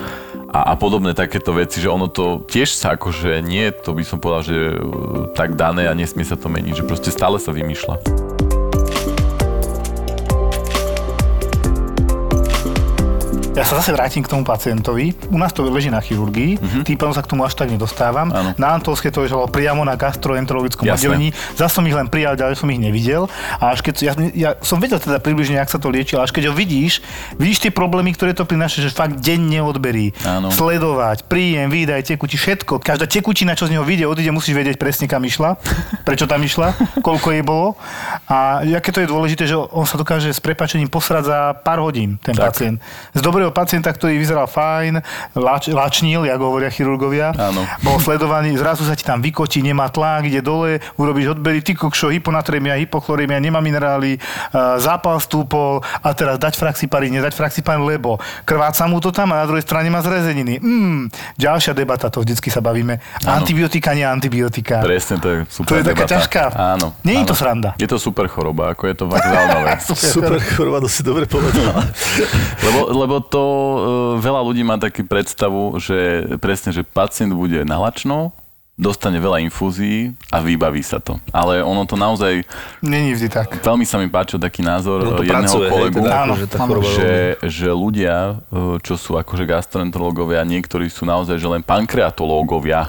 [0.48, 4.16] a, a podobné takéto veci, že ono to tiež sa akože nie, to by som
[4.16, 4.76] povedal, že e,
[5.36, 8.41] tak dané a nesmie sa to meniť, že proste stále sa vymýšľa.
[13.52, 15.12] Ja sa zase vrátim k tomu pacientovi.
[15.28, 16.88] U nás to leží na chirurgii, uh-huh.
[16.88, 18.32] tým sa k tomu až tak nedostávam.
[18.32, 18.56] Ano.
[18.56, 21.36] Na Antolske to ležalo priamo na gastroenterologickom oddelení.
[21.52, 23.28] Zase som ich len prijal, ďalej som ich nevidel.
[23.60, 26.48] A až keď, ja, ja som vedel teda približne, ak sa to liečilo, až keď
[26.48, 27.04] ho vidíš,
[27.36, 30.16] vidíš tie problémy, ktoré to prináša, že fakt denne odberí.
[30.24, 30.48] Ano.
[30.48, 32.80] Sledovať, príjem, výdaj, tekuti, všetko.
[32.80, 35.60] Každá tekutina, čo z neho vyjde, odíde, musíš vedieť presne, kam išla,
[36.08, 36.72] prečo tam išla,
[37.04, 37.76] koľko jej bolo.
[38.32, 42.16] A aké to je dôležité, že on sa dokáže s prepačením posrať za pár hodín,
[42.24, 42.56] ten tak.
[42.56, 42.80] pacient.
[43.12, 45.02] Z dobrého pacienta, ktorý vyzeral fajn,
[45.34, 47.34] lač, lačnil, ako hovoria chirurgovia.
[47.34, 47.66] Áno.
[47.82, 52.14] Bol sledovaný, zrazu sa ti tam vykočí, nemá tlak, ide dole, urobíš odbery, ty kokšo,
[52.14, 54.22] hyponatrémia, hypochlorémia, nemá minerály,
[54.78, 59.46] zápal stúpol a teraz dať fraxiparín, nedať fraxiparín, lebo krváca mu to tam a na
[59.50, 60.62] druhej strane má zrezeniny.
[60.62, 63.02] Mm, ďalšia debata, to vždycky sa bavíme.
[63.26, 63.42] Áno.
[63.42, 64.86] Antibiotika, nie antibiotika.
[64.86, 66.06] Presne, to je super To je debata.
[66.06, 66.42] taká ťažká.
[66.78, 66.94] Áno.
[67.02, 67.74] Nie je to sranda.
[67.74, 69.66] Je to super choroba, ako je to fakt zaujímavé.
[69.90, 71.82] super, super choroba, to si dobre povedala.
[72.62, 73.24] lebo, lebo e,
[74.20, 78.36] veľa ľudí má takú predstavu, že presne, že pacient bude nalačno,
[78.72, 81.20] dostane veľa infúzií a vybaví sa to.
[81.28, 82.40] Ale ono to naozaj...
[82.80, 83.60] Není vždy tak.
[83.60, 86.46] Veľmi sa mi páčil taký názor no jedného pracuje, kolegu, hej, teda, áno, že,
[86.88, 87.12] že,
[87.44, 92.88] že ľudia, e, čo sú akože gastroenterológovia, niektorí sú naozaj že len pankreatológovia.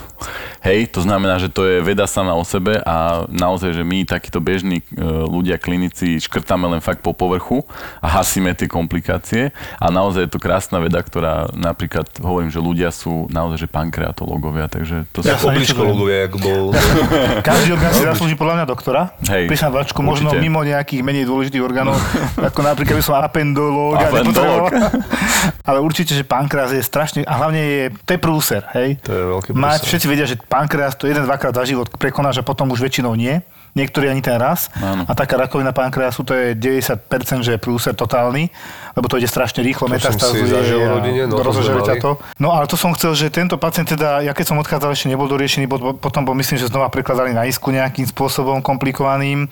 [0.64, 4.40] Hej, to znamená, že to je veda sama o sebe a naozaj, že my takíto
[4.40, 7.60] bežní e, ľudia, klinici, škrtáme len fakt po povrchu
[8.00, 9.52] a hasíme tie komplikácie
[9.84, 14.72] a naozaj je to krásna veda, ktorá napríklad, hovorím, že ľudia sú naozaj, že pankreatológovia,
[14.72, 16.62] takže to ja sú psychológovia, ako bol...
[17.50, 19.02] Každý orgán si zaslúži podľa mňa doktora.
[19.26, 21.98] Hej, Píš na vačku, možno mimo nejakých menej dôležitých orgánov,
[22.38, 23.98] ako napríklad by som apendológ.
[23.98, 24.72] Apendológ.
[25.68, 29.02] Ale určite, že pankreas je strašne, a hlavne je, to je prúser, hej.
[29.04, 29.86] To je veľký prúser.
[29.90, 33.42] všetci vedia, že pankreas to jeden, dvakrát za život prekonáš a potom už väčšinou nie
[33.74, 34.70] niektorí ani ten raz.
[34.78, 35.06] Áno.
[35.06, 38.50] A taká rakovina pankreasu to je 90%, že je prúser totálny,
[38.94, 41.42] lebo to ide strašne rýchlo, metastázuje a rodine, no,
[41.82, 42.12] ťa to.
[42.38, 45.26] No ale to som chcel, že tento pacient teda, ja keď som odchádzal, ešte nebol
[45.26, 45.66] doriešený,
[45.98, 49.50] potom bol myslím, že znova prekladali na isku nejakým spôsobom komplikovaným,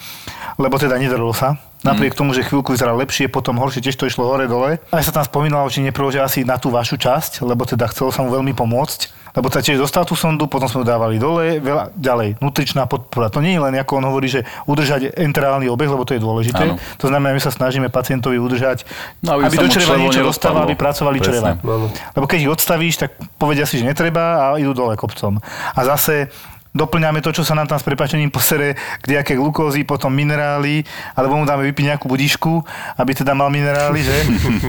[0.61, 1.57] lebo teda nedarilo sa.
[1.81, 2.19] Napriek mm.
[2.19, 4.77] tomu, že chvíľku vyzeral lepšie, potom horšie, tiež to išlo hore dole.
[4.93, 8.21] Aj sa tam spomínalo, či nepreložia asi na tú vašu časť, lebo teda chcelo sa
[8.21, 11.95] mu veľmi pomôcť lebo sa tiež dostal tú sondu, potom sme ju dávali dole, veľa,
[11.95, 13.31] ďalej, nutričná podpora.
[13.31, 16.63] To nie je len, ako on hovorí, že udržať enterálny obeh, lebo to je dôležité.
[16.67, 16.75] Áno.
[16.99, 18.83] To znamená, my sa snažíme pacientovi udržať,
[19.23, 21.55] no, aby, aby do čreva niečo dostával, aby pracovali čreva.
[22.11, 25.39] Lebo keď ich odstavíš, tak povedia si, že netreba a idú dole kopcom.
[25.75, 26.27] A zase
[26.71, 30.83] doplňame to, čo sa nám tam s prepačením posere, aké glukózy, potom minerály,
[31.15, 32.63] alebo mu dáme vypiť nejakú budišku,
[32.97, 34.17] aby teda mal minerály, že?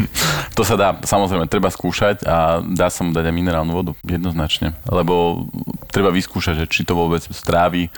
[0.58, 4.74] to sa dá, samozrejme, treba skúšať a dá sa mu dať aj minerálnu vodu, jednoznačne.
[4.86, 5.46] Lebo
[5.88, 7.88] treba vyskúšať, že či to vôbec strávi,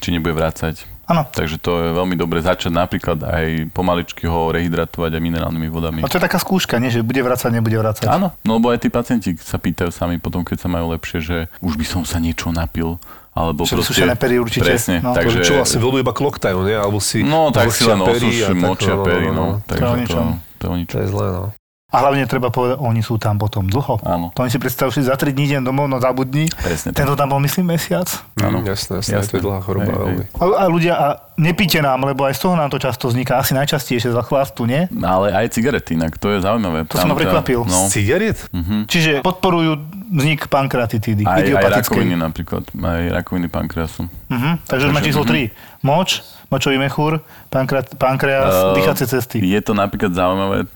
[0.00, 0.96] či nebude vrácať.
[1.06, 1.22] Áno.
[1.30, 6.02] Takže to je veľmi dobre začať napríklad aj pomaličky ho rehydratovať aj minerálnymi vodami.
[6.02, 6.90] A to je taká skúška, nie?
[6.90, 8.10] že bude vrácať, nebude vrácať.
[8.10, 11.38] Áno, no lebo aj tí pacienti sa pýtajú sami potom, keď sa majú lepšie, že
[11.62, 12.98] už by som sa niečo napil
[13.36, 14.00] alebo Čo proste...
[14.16, 14.64] pery určite.
[14.64, 15.12] Presne, no.
[15.12, 15.44] takže...
[15.44, 16.72] Čo vlastne vodu iba kloktajú, nie?
[16.72, 17.20] Alebo si...
[17.20, 19.60] No, tak si len osuši, močia pery, no.
[19.68, 20.20] Takže to, to,
[20.56, 21.44] to, to, to je zlé, no.
[21.86, 24.02] A hlavne treba povedať, oni sú tam potom dlho.
[24.02, 24.34] Áno.
[24.34, 26.50] To oni si predstavujú, že za 3 dní idem domov, no zabudni.
[26.50, 28.10] Presne Tento tam bol, myslím, mesiac.
[28.42, 28.58] Áno.
[28.58, 29.30] Mm, jasné, jasné, jasné.
[29.30, 29.86] to je dlhá choroba.
[30.10, 30.26] Hej, hej.
[30.34, 31.06] A, a, ľudia, a
[31.38, 33.38] nepíte nám, lebo aj z toho nám to často vzniká.
[33.38, 34.90] Asi najčastejšie za chlastu, nie?
[34.90, 36.90] No, ale aj cigarety, inak to je zaujímavé.
[36.90, 37.62] To som ma prekvapil.
[37.62, 37.86] No.
[37.86, 38.50] Cigaret?
[38.50, 38.90] Mhm.
[38.90, 39.78] Čiže podporujú
[40.10, 41.22] vznik pankratitídy.
[41.22, 44.06] Aj, aj rakoviny napríklad, aj rakoviny pankreasu.
[44.06, 44.54] Uh-huh.
[44.66, 45.50] Takže už má číslo 3.
[45.86, 49.38] Moč, močový mechúr, pankreas, uh, dýchacie cesty.
[49.38, 50.66] Je to napríklad zaujímavé,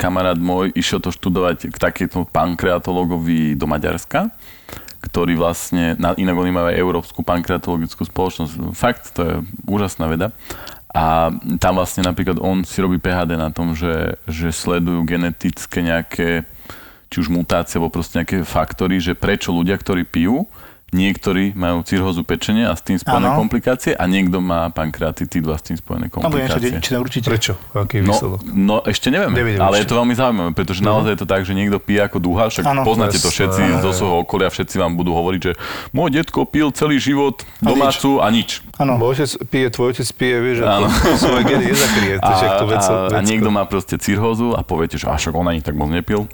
[0.00, 4.32] kamarát môj išiel to študovať k takéto pankreatologovi do Maďarska
[5.00, 8.52] ktorý vlastne, inak oni majú aj Európsku pankreatologickú spoločnosť.
[8.76, 9.32] Fakt, to je
[9.64, 10.28] úžasná veda.
[10.92, 16.44] A tam vlastne napríklad on si robí PHD na tom, že, že sledujú genetické nejaké,
[17.08, 20.44] či už mutácie, alebo proste nejaké faktory, že prečo ľudia, ktorí pijú,
[20.90, 23.38] Niektorí majú cirhózu pečenia a s tým spojené ano.
[23.38, 26.82] komplikácie a niekto má pankreatitídu a s tým spojené komplikácie.
[26.82, 27.30] No, určite.
[27.30, 27.54] Prečo?
[27.78, 29.86] Aký je no, no, ešte nevieme, Nevidím ale ešte.
[29.86, 30.90] je to veľmi zaujímavé, pretože uh-huh.
[30.90, 32.82] naozaj je to tak, že niekto pije ako dúha, však ano.
[32.82, 35.52] poznáte to všetci uh, zo svojho okolia, všetci vám budú hovoriť, že
[35.94, 38.66] môj detko pil celý život domácu a nič.
[38.82, 38.98] Áno.
[38.98, 42.14] Môj otec pije, tvoj otec pije, vieš, ako svoje geny nezakrie.
[42.18, 42.80] A, a,
[43.14, 46.26] a niekto má proste cirhózu a poviete, že až on ani tak moc nepil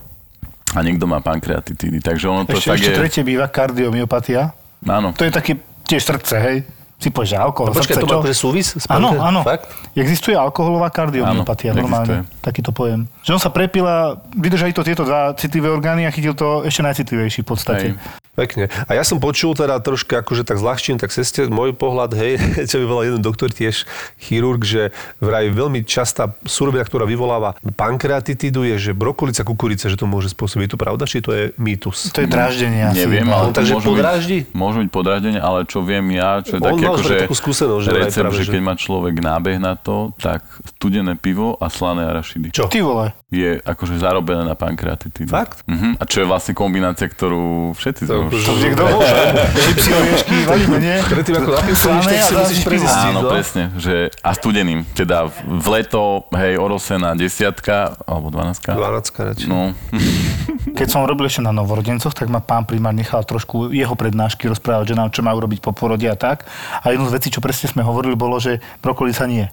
[0.76, 2.04] a niekto má pankreatitídy.
[2.04, 2.98] Takže ono to ešte, tak ešte je...
[3.00, 4.52] tretie býva kardiomyopatia.
[4.84, 5.16] Áno.
[5.16, 5.56] To je taký
[5.88, 6.56] tiež srdce, hej?
[6.96, 8.66] Si povieš, že alkohol, no, počkej, srdce, to má akože súvis?
[8.88, 9.40] Áno, áno.
[9.44, 9.68] Fakt?
[9.92, 12.24] Existuje alkoholová kardiomyopatia, normálne.
[12.24, 12.40] Existuje.
[12.40, 13.04] Taký to pojem.
[13.20, 17.44] Že on sa prepila, vydržali to tieto dva citlivé orgány a chytil to ešte najcitlivejší
[17.44, 17.86] v podstate.
[17.92, 18.00] Hej.
[18.36, 18.68] Pekne.
[18.84, 22.36] A ja som počul teda troška akože tak zľahčím, tak ceste môj pohľad, hej,
[22.70, 23.88] čo by bol jeden doktor tiež
[24.20, 24.92] chirurg, že
[25.24, 30.68] vraj veľmi častá surovina, ktorá vyvoláva pankreatitidu je, že brokolica, kukurica, že to môže spôsobiť.
[30.68, 32.12] Je to pravda, či to je mýtus?
[32.12, 33.08] To je draždenie asi.
[33.08, 34.38] Neviem, ale no, takže môže podráždi?
[34.44, 37.90] Byť, môže byť podráždenie, ale čo viem ja, čo je taký akože takú skúsenosť, že
[37.96, 40.44] recept, práve, že keď má človek nábeh na to, tak
[40.76, 42.52] studené pivo a slané arašidy.
[42.52, 42.68] Čo?
[42.68, 45.26] Ty vole je akože zarobené na pankreatitídu.
[45.26, 45.66] Fakt?
[45.66, 45.98] Uh-huh.
[45.98, 49.16] A čo je vlastne kombinácia, ktorú všetci to, to, to kto môže.
[49.54, 50.96] Čipsy, oriešky, valíme, nie?
[51.02, 53.06] Predtým ako napísať, tak si musíš prezistiť.
[53.12, 53.30] Áno, no?
[53.30, 53.64] presne.
[53.78, 54.84] Že, a studeným.
[54.92, 58.74] Teda v leto, hej, orosená desiatka, alebo dvanáctka.
[58.74, 59.48] Dvanáctka radšej.
[59.48, 59.72] No.
[60.78, 64.92] Keď som robil ešte na novorodencoch, tak ma pán primár nechal trošku jeho prednášky rozprávať,
[64.92, 66.44] že nám čo majú robiť po porode a tak.
[66.82, 69.46] A jednu z vecí, čo presne sme hovorili, bolo, že brokolica nie.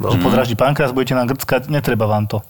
[0.00, 0.14] No.
[0.14, 2.40] Že podráždi pankreas, budete nám grckať, netreba vám to.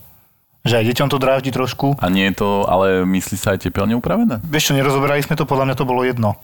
[0.62, 1.98] Že aj deťom to dráždi trošku.
[1.98, 4.38] A nie je to, ale myslí sa aj tepelne upravené?
[4.46, 6.38] Vieš čo, nerozoberali sme to, podľa mňa to bolo jedno.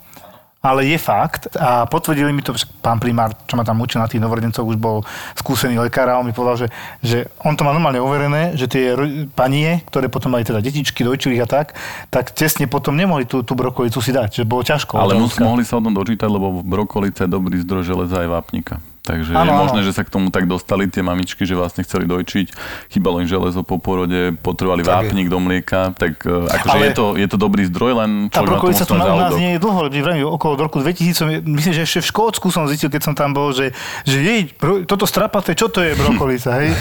[0.58, 2.50] Ale je fakt a potvrdili mi to,
[2.82, 5.06] pán primár, čo ma tam učil na tých novorodencoch, už bol
[5.38, 8.98] skúsený lekár a on mi povedal, že, že on to má normálne overené, že tie
[9.38, 11.78] panie, ktoré potom mali teda detičky, dojčili a tak,
[12.10, 14.98] tak tesne potom nemohli tú, tú brokolicu si dať, že bolo ťažko.
[14.98, 18.82] Ale mohli sa o tom dočítať, lebo brokolica je dobrý zdroj železa aj vápnika.
[19.02, 19.86] Takže ano, je možné, ano.
[19.86, 22.46] že sa k tomu tak dostali tie mamičky, že vlastne chceli dojčiť,
[22.92, 25.32] chýbalo im železo po porode, potrebovali tak vápnik je.
[25.32, 28.42] do mlieka, tak e, akože Ale je, to, je to dobrý zdroj, len človek Tá
[28.44, 31.82] brokolica tu na, u nás nie je dlho, lebo vrajím, okolo roku 2000, myslím, že
[31.88, 33.72] ešte v Škótsku som zistil, keď som tam bol, že,
[34.04, 36.76] že jej, bro, toto strapaté, čo to je brokolica, hej?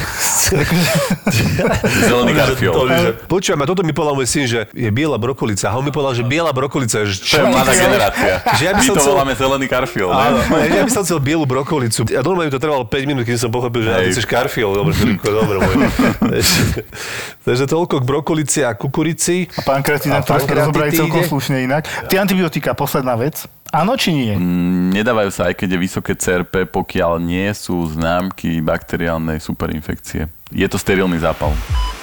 [2.09, 2.75] Zelený karfiol.
[3.27, 5.71] Počujem, a toto mi povedal môj syn, že je biela brokolica.
[5.71, 7.03] A on mi povedal, že biela brokolica.
[7.03, 7.35] Že čo?
[7.39, 8.33] To je mladá generácia.
[8.55, 9.11] Že ja by My to chcel...
[9.11, 10.11] voláme zelený karfiol.
[10.11, 13.53] Áno, ja by som chcel bielu brokolicu a normálne to trvalo 5 minút, kým som
[13.53, 14.09] pochopil, že hey.
[14.09, 14.73] chceš karfiol.
[14.73, 15.61] Dobre, Filipko, dobre.
[17.47, 19.45] Takže toľko k brokolici a kukurici.
[19.55, 21.85] A pán Kretina, to rozobrali celkom slušne inak.
[22.09, 23.45] Tie antibiotika, posledná vec.
[23.71, 24.31] Áno či nie?
[24.31, 30.31] Mm, nedávajú sa, aj keď je vysoké CRP, pokiaľ nie sú známky bakteriálnej superinfekcie.
[30.51, 31.51] Je to sterilný zápal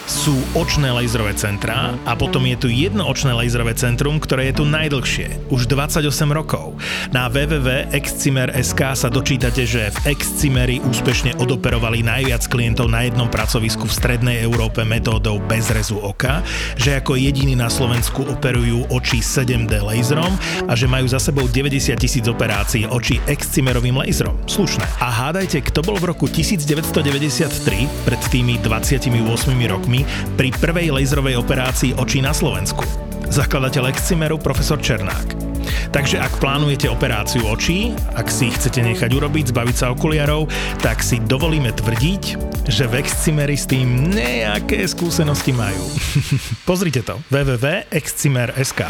[0.04, 4.64] sú očné laserové centrá a potom je tu jedno očné laserové centrum, ktoré je tu
[4.68, 6.76] najdlhšie, už 28 rokov.
[7.08, 13.96] Na www.excimer.sk sa dočítate, že v Excimeri úspešne odoperovali najviac klientov na jednom pracovisku v
[13.96, 16.44] strednej Európe metódou bez rezu oka,
[16.76, 20.36] že ako jediní na Slovensku operujú oči 7D laserom
[20.68, 24.36] a že majú za sebou 90 tisíc operácií oči Excimerovým laserom.
[24.44, 24.84] Slušné.
[25.00, 29.14] A hádajte, kto bol v roku 1993, pred tými 28
[29.70, 30.02] rokmi,
[30.34, 32.82] pri prvej laserovej operácii očí na Slovensku.
[33.30, 35.53] Zakladateľ Excimeru profesor Černák.
[35.90, 40.50] Takže ak plánujete operáciu očí, ak si chcete nechať urobiť, zbaviť sa okuliarov,
[40.80, 42.22] tak si dovolíme tvrdiť,
[42.66, 45.84] že v Excimeri s tým nejaké skúsenosti majú.
[46.68, 47.20] Pozrite to.
[47.30, 48.80] www.excimer.sk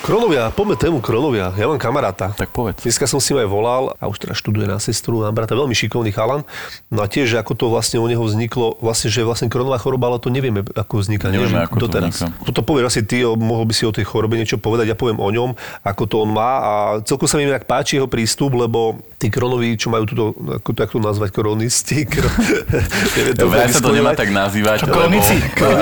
[0.00, 1.52] Kronovia, poďme tému Kronovia.
[1.60, 2.32] Ja mám kamaráta.
[2.32, 2.88] Tak povedz.
[2.88, 6.08] Dneska som si aj volal a už teraz študuje na sestru, mám brata, veľmi šikovný
[6.08, 6.40] chalan.
[6.88, 10.16] No a tiež, ako to vlastne u neho vzniklo, vlastne, že vlastne kronová choroba, ale
[10.16, 11.28] to nevieme, ako vzniká.
[11.28, 12.16] Nevieme, ako to teraz.
[12.16, 12.48] Vzniká.
[12.48, 15.28] To povieš asi ty, mohol by si o tej chorobe niečo povedať, ja poviem o
[15.28, 15.52] ňom,
[15.84, 16.72] ako to on má a
[17.06, 20.80] celkom sa mi inak páči jeho prístup, lebo tí kronoví, čo majú túto, ako to,
[20.82, 22.02] ako to nazvať, koronisti.
[22.02, 22.26] Kro...
[23.46, 25.22] ja sa to nemá tak nazývať, lebo,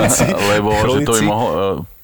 [0.53, 1.49] lebo že to by mohol,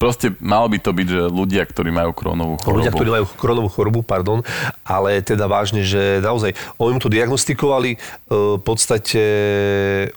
[0.00, 2.82] proste malo by to byť, že ľudia, ktorí majú kronovú chorobu.
[2.82, 4.42] Ľudia, ktorí majú kronovú chorobu, pardon,
[4.82, 7.98] ale teda vážne, že naozaj, oni mu to diagnostikovali, e,
[8.56, 9.22] v podstate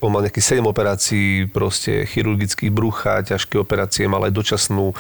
[0.02, 4.96] on mal nejakých 7 operácií, proste chirurgických brucha, ťažké operácie, mal aj dočasnú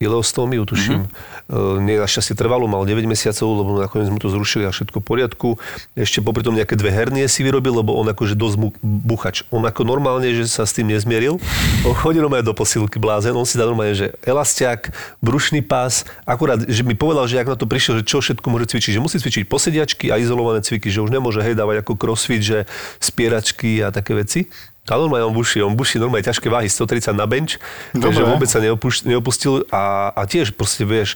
[0.00, 1.04] ileostómiu, tuším.
[1.04, 1.84] Mm-hmm.
[1.84, 5.48] Nie našťastie trvalo, mal 9 mesiacov, lebo nakoniec mu to zrušili a všetko v poriadku.
[5.92, 9.44] Ešte popri tom nejaké dve hernie si vyrobil, lebo on akože dosť buchač.
[9.52, 11.36] On ako normálne, že sa s tým nezmieril.
[11.84, 14.88] On chodil normálne do posilky blázen, on si dal normálne, že elastiak,
[15.20, 18.72] brušný pás, akurát, že mi povedal, že ak na to prišiel, že čo všetko môže
[18.72, 22.40] cvičiť, že musí cvičiť posediačky a izolované cviky, že už nemôže hej dávať ako crossfit,
[22.40, 22.64] že
[23.04, 24.48] spieračky a také veci.
[24.90, 27.56] A normálne on buší, on buší normálne ťažké váhy, 130 na bench,
[27.94, 28.10] Dobre.
[28.10, 28.58] takže vôbec sa
[29.06, 31.14] neopustil a, a tiež proste vieš,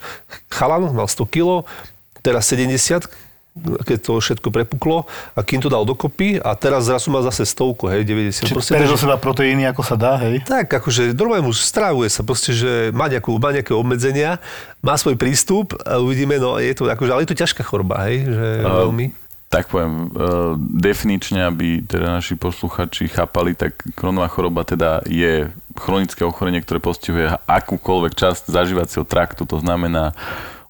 [0.49, 1.67] chalan mal 100 kg,
[2.23, 3.05] teraz 70,
[3.87, 5.07] keď to všetko prepuklo
[5.39, 8.51] a kým to dal dokopy a teraz zrazu má zase stovku, hej, 90.
[8.51, 10.43] Čiže proste, zo seba proteíny, ako sa dá, hej?
[10.43, 14.43] Tak, akože normálne mu strávuje sa proste, že má, nejakú, má nejaké obmedzenia,
[14.83, 18.27] má svoj prístup a uvidíme, no je to, akože, ale je to ťažká choroba, hej,
[18.27, 19.07] že veľmi.
[19.55, 25.47] Tak poviem, uh, definične, aby teda naši posluchači chápali, tak kronová choroba teda je
[25.79, 30.11] chronické ochorenie, ktoré postihuje akúkoľvek časť zažívacieho traktu, to znamená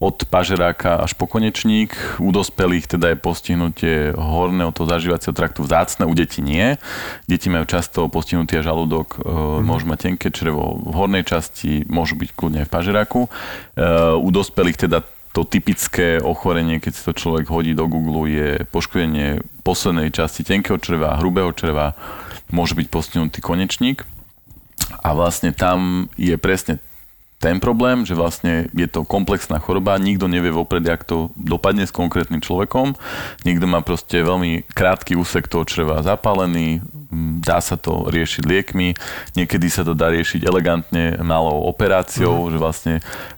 [0.05, 1.97] od pažeráka až po konečník.
[2.20, 6.77] U dospelých teda je postihnutie horného toho zažívacieho traktu vzácne, u detí nie.
[7.25, 9.64] Deti majú často postihnutý žalúdok, mm-hmm.
[9.64, 13.20] môžu mať tenké črevo v hornej časti, môžu byť kľudne aj v pažeráku.
[13.25, 13.29] E,
[14.18, 15.01] u dospelých teda
[15.35, 20.79] to typické ochorenie, keď si to človek hodí do Google, je poškodenie poslednej časti tenkého
[20.79, 21.99] čreva, hrubého čreva,
[22.55, 24.07] môže byť postihnutý konečník.
[25.03, 26.79] A vlastne tam je presne
[27.44, 31.92] ten problém, že vlastne je to komplexná choroba, nikto nevie vopred, jak to dopadne s
[31.92, 32.96] konkrétnym človekom.
[33.44, 36.80] Niekto má proste veľmi krátky úsek toho čreva zapálený,
[37.44, 38.96] dá sa to riešiť liekmi,
[39.37, 42.50] niekedy sa to dá riešiť elegantne malou operáciou, mm.
[42.57, 42.94] že vlastne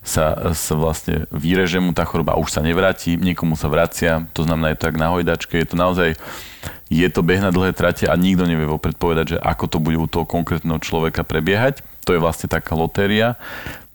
[0.07, 4.71] sa, sa vlastne vyreže mu tá choroba už sa nevráti, niekomu sa vracia, to znamená,
[4.71, 6.15] je to tak na hojdačke, je to naozaj
[6.87, 9.99] je to beh na dlhé trate a nikto nevie vopred povedať, že ako to bude
[9.99, 13.35] u toho konkrétneho človeka prebiehať to je vlastne taká lotéria.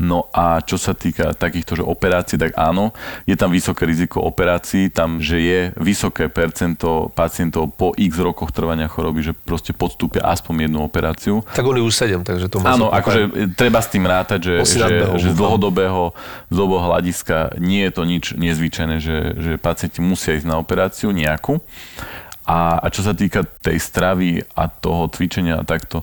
[0.01, 2.89] No a čo sa týka takýchto že operácií, tak áno,
[3.29, 8.89] je tam vysoké riziko operácií, tam, že je vysoké percento pacientov po x rokoch trvania
[8.89, 11.45] choroby, že proste podstúpia aspoň jednu operáciu.
[11.53, 14.97] Tak oni už 7, takže to má Áno, akože treba s tým rátať, že, že,
[15.21, 16.17] že z dlhodobého,
[16.49, 21.13] z dlhodobého hľadiska nie je to nič nezvyčajné, že, že pacienti musia ísť na operáciu
[21.13, 21.61] nejakú.
[22.41, 26.01] A, a čo sa týka tej stravy a toho cvičenia a takto,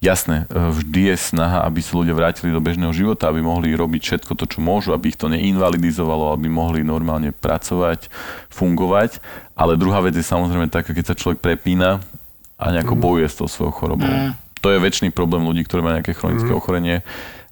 [0.00, 4.00] Jasné, e, vždy je snaha, aby sa ľudia vrátili do bežného života, aby mohli robiť
[4.00, 8.08] všetko to, čo môžu, aby ich to neinvalidizovalo, aby mohli normálne pracovať,
[8.48, 9.20] fungovať.
[9.52, 12.00] Ale druhá vec je samozrejme taká, keď sa človek prepína
[12.56, 13.00] a nejako mm.
[13.04, 14.08] bojuje s tou svojou chorobou.
[14.08, 14.32] Mm.
[14.64, 16.56] To je väčší problém ľudí, ktorí majú nejaké chronické mm.
[16.56, 16.96] ochorenie.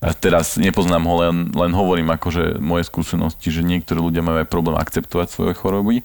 [0.01, 4.49] A teraz nepoznám ho, len, len hovorím akože moje skúsenosti, že niektorí ľudia majú aj
[4.49, 6.01] problém akceptovať svoje choroby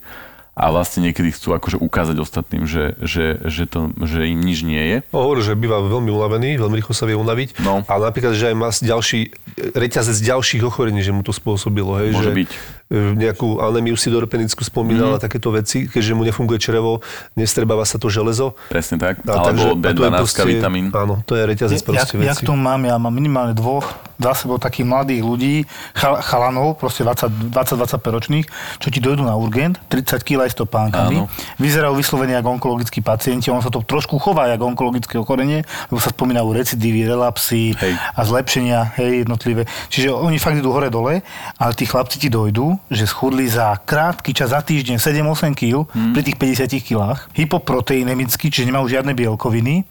[0.53, 4.77] a vlastne niekedy chcú akože ukázať ostatným, že, že, že, to, že im nič nie
[4.77, 4.97] je.
[5.09, 7.57] Hovorí, že býva veľmi unavený, veľmi rýchlo sa vie unaviť.
[7.65, 7.81] No.
[7.89, 9.33] A napríklad, že aj má ďalší,
[9.73, 11.97] reťazec ďalších ochorení, že mu to spôsobilo.
[11.97, 12.49] Hej, Môže že, byť
[12.91, 15.23] nejakú anemiu sidorpenickú spomínala, mm.
[15.23, 17.01] takéto veci, keďže mu nefunguje črevo,
[17.33, 18.53] nestrebáva sa to železo.
[18.69, 20.93] Presne tak, a alebo B12 proste, vitamín.
[20.93, 22.29] Áno, to je reťazec proste ja, veci.
[22.29, 25.55] Ja tu mám, ja mám minimálne dvoch za sebou takých mladých ľudí,
[25.97, 28.45] chal, chalanov, proste 20-25 ročných,
[28.77, 31.27] čo ti dojdú na urgent, 30 kg aj stopánkami.
[31.57, 36.13] Vyzerajú vyslovene ako onkologickí pacienti, on sa to trošku chová ako onkologické ochorenie, lebo sa
[36.13, 37.93] spomínajú recidívy, relapsy hej.
[37.97, 39.67] a zlepšenia hej, jednotlivé.
[39.89, 41.25] Čiže oni fakt idú hore-dole,
[41.57, 46.13] ale tí chlapci ti dojdú že schudli za krátky čas, za týždeň 7-8 kg hmm.
[46.13, 47.01] pri tých 50 kg.
[47.33, 49.83] Hypoproteinemický, čiže nemajú žiadne bielkoviny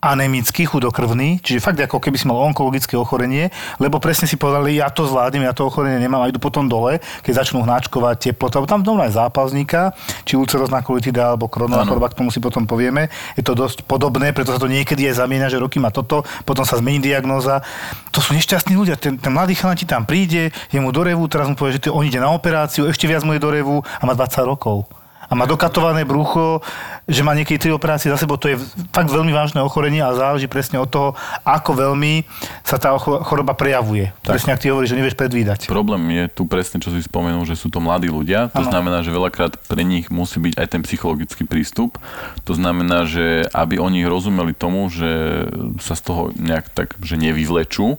[0.00, 3.48] anemický, chudokrvný, čiže fakt ako keby si mal onkologické ochorenie,
[3.80, 7.00] lebo presne si povedali, ja to zvládnem, ja to ochorenie nemám a idú potom dole,
[7.24, 9.96] keď začnú hnačkovať teplotu, alebo tam doma aj zápalníka,
[10.28, 13.08] či ulcerozná kolitida alebo kronová choroba, k tomu si potom povieme.
[13.34, 16.62] Je to dosť podobné, preto sa to niekedy aj zamieňa, že roky má toto, potom
[16.62, 17.64] sa zmení diagnóza.
[18.12, 19.00] To sú nešťastní ľudia.
[19.00, 21.90] Ten, ten mladý chalán ti tam príde, je mu do revu, teraz mu povie, že
[21.90, 24.86] on ide na operáciu, ešte viac mu je do revu a má 20 rokov
[25.26, 26.62] a má dokatované brucho,
[27.06, 28.58] že má niekedy tri operácie za sebou, to je
[28.90, 31.08] fakt veľmi vážne ochorenie a záleží presne od toho,
[31.42, 32.26] ako veľmi
[32.62, 34.10] sa tá choroba prejavuje.
[34.22, 34.38] Tak.
[34.38, 35.70] Presne ak ty hovoríš, že nevieš predvídať.
[35.70, 38.50] Problém je tu presne, čo si spomenul, že sú to mladí ľudia.
[38.54, 38.70] To ano.
[38.70, 41.98] znamená, že veľakrát pre nich musí byť aj ten psychologický prístup.
[42.46, 45.46] To znamená, že aby oni rozumeli tomu, že
[45.82, 47.98] sa z toho nejak tak, že nevyvlečú,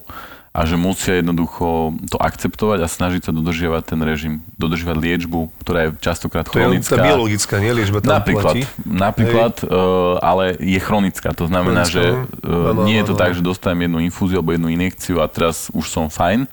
[0.58, 5.86] a že musia jednoducho to akceptovať a snažiť sa dodržiavať ten režim, dodržiavať liečbu, ktorá
[5.86, 6.98] je častokrát chronická.
[6.98, 8.62] To je biologická, nie liečba tam Napríklad, platí.
[8.82, 11.30] napríklad uh, ale je chronická.
[11.38, 13.22] To znamená, Chronická, že uh, ano, nie je to ano.
[13.22, 16.50] tak, že dostanem jednu infúziu alebo jednu injekciu a teraz už som fajn.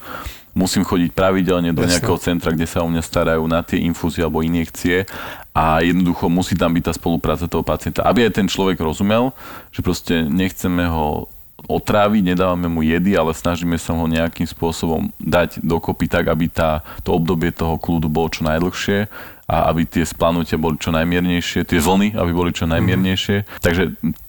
[0.56, 2.00] Musím chodiť pravidelne do Jasne.
[2.00, 5.04] nejakého centra, kde sa o mňa starajú na tie infúzie alebo injekcie
[5.52, 8.08] a jednoducho musí tam byť tá spolupráca toho pacienta.
[8.08, 9.36] Aby aj ten človek rozumel,
[9.76, 11.28] že proste nechceme ho
[11.66, 16.86] otráviť, nedávame mu jedy, ale snažíme sa ho nejakým spôsobom dať dokopy tak, aby tá,
[17.02, 19.10] to obdobie toho kľudu bolo čo najdlhšie
[19.46, 23.46] a aby tie splanutia boli čo najmiernejšie, tie vlny, aby boli čo najmiernejšie.
[23.46, 23.62] Mm.
[23.62, 23.84] Takže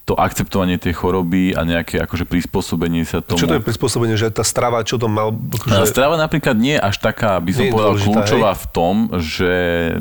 [0.05, 3.40] to akceptovanie tej choroby a nejaké akože prispôsobenie sa tomu.
[3.40, 5.33] Čo to je prispôsobenie, že tá strava, čo to mal?
[5.33, 5.88] Akože...
[5.88, 8.61] Strava napríklad nie je až taká, by som povedal, kľúčová hej?
[8.61, 9.53] v tom, že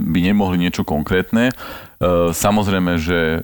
[0.04, 1.56] by nemohli niečo konkrétne
[2.36, 3.39] Samozrejme, že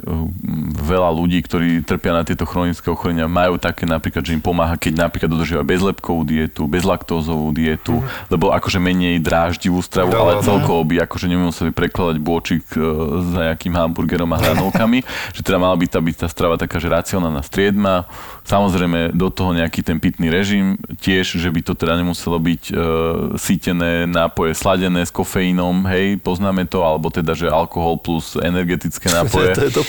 [0.75, 5.07] veľa ľudí, ktorí trpia na tieto chronické ochorenia, majú také napríklad, že im pomáha, keď
[5.07, 8.27] napríklad dodržívajú bezlepkovú dietu, bezlaktózovú dietu, mm.
[8.27, 12.67] lebo akože menej dráždivú stravu, no, ale celkovo by akože nemuseli prekladať bôčik
[13.31, 14.99] za nejakým hamburgerom a hranolkami,
[15.35, 18.03] že teda mala byť tá, byť tá strava taká, že racionálna striedma,
[18.45, 22.73] samozrejme do toho nejaký ten pitný režim, tiež, že by to teda nemuselo byť e,
[23.37, 29.53] sítené nápoje sladené s kofeínom, hej, poznáme to, alebo teda, že alkohol plus energetické nápoje.
[29.55, 29.83] to je to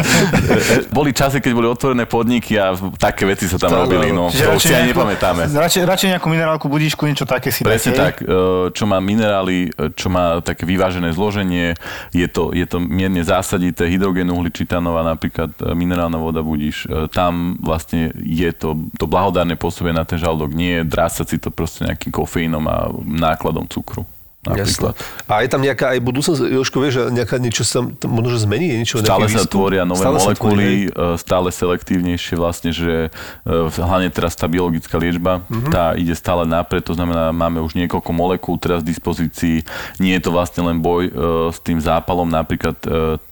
[0.96, 4.74] boli časy, keď boli otvorené podniky a také veci sa tam robili, no, to si
[4.74, 5.48] aj nepamätáme.
[5.48, 8.26] Radšej, radšej nejakú minerálku, budíšku, niečo také si Presne dáte, tak, e,
[8.74, 11.78] čo má minerály, e, čo má také vyvážené zloženie,
[12.10, 18.10] je to, je to mierne zásadité, hydrogénu uhličitanová, napríklad e, minerálna voda budíš, tam vlastne
[18.18, 22.66] je to, to blahodárne pôsobie na ten žalúdok, nie drásať si to proste nejakým kofeínom
[22.66, 24.02] a nákladom cukru
[24.40, 24.96] napríklad.
[24.96, 25.28] Jasne.
[25.28, 28.48] A je tam nejaká aj budúcnosť, Jožko, vieš, že nejaká niečo sa tam možno, že
[28.48, 28.72] zmení?
[28.72, 29.52] Niečo, stále sa výstup?
[29.52, 34.96] tvoria nové stále molekuly, tvorí, e, stále selektívnejšie vlastne, že e, hlavne teraz tá biologická
[34.96, 35.68] liečba, uh-huh.
[35.68, 39.60] tá ide stále napred, to znamená, máme už niekoľko molekúl teraz v dispozícii,
[40.00, 41.12] nie je to vlastne len boj uh,
[41.52, 42.80] s tým zápalom, napríklad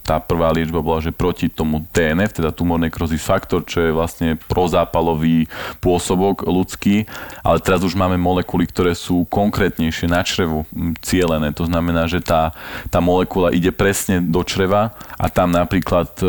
[0.09, 4.40] tá prvá liečba bola, že proti tomu TNF, teda tumor necrosis faktor, čo je vlastne
[4.48, 5.44] prozápalový
[5.84, 7.04] pôsobok ľudský,
[7.44, 10.64] ale teraz už máme molekuly, ktoré sú konkrétnejšie na črevu
[11.03, 11.55] cielené.
[11.55, 12.53] To znamená, že tá,
[12.90, 16.26] tá molekula ide presne do čreva a tam napríklad e,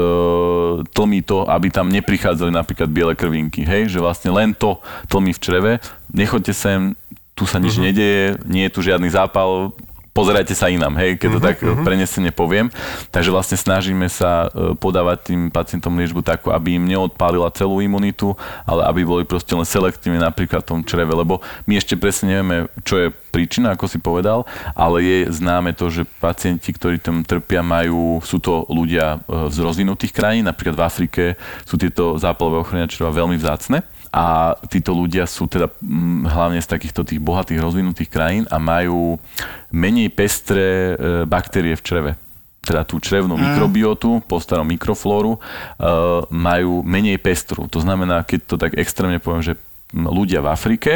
[0.93, 3.65] tlmí to, aby tam neprichádzali napríklad biele krvinky.
[3.65, 3.93] Hej?
[3.93, 5.71] Že vlastne len to tlmí v čreve.
[6.13, 6.93] Nechoďte sem,
[7.33, 7.87] tu sa nič uh-huh.
[7.89, 9.71] nedeje, nie je tu žiadny zápal,
[10.19, 11.79] pozerajte sa inám, hej, keď to uh-huh, tak uh-huh.
[11.87, 12.67] prenesene poviem.
[13.07, 18.35] Takže vlastne snažíme sa e, podávať tým pacientom liečbu takú, aby im neodpálila celú imunitu,
[18.67, 22.67] ale aby boli proste len selektívne napríklad v tom čreve, lebo my ešte presne nevieme,
[22.83, 24.43] čo je príčina, ako si povedal,
[24.75, 29.57] ale je známe to, že pacienti, ktorí tam trpia, majú, sú to ľudia e, z
[29.63, 31.23] rozvinutých krajín, napríklad v Afrike
[31.63, 36.67] sú tieto zápalové ochrania čreva veľmi vzácne a títo ľudia sú teda mm, hlavne z
[36.69, 39.21] takýchto tých bohatých rozvinutých krajín a majú
[39.69, 42.11] menej pestré e, baktérie v čreve
[42.59, 43.41] teda tú črevnú mm.
[43.41, 47.65] mikrobiotu, po starom mikroflóru, uh, majú menej pestru.
[47.71, 49.53] To znamená, keď to tak extrémne poviem, že
[49.95, 50.91] ľudia v Afrike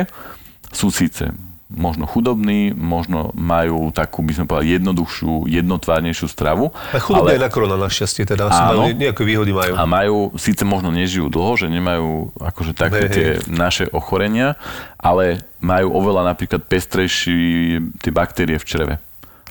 [0.69, 1.31] sú síce
[1.73, 6.69] možno chudobní, možno majú takú, by sme povedali, jednoduchšiu, jednotvárnejšiu stravu.
[6.93, 7.37] A chudobní ale...
[7.41, 9.73] aj na korona našťastie, teda áno, majú, nejaké výhody majú.
[9.73, 14.55] A majú, síce možno nežijú dlho, že nemajú akože také tie naše ochorenia,
[15.01, 18.95] ale majú oveľa napríklad pestrejšie tie baktérie v čreve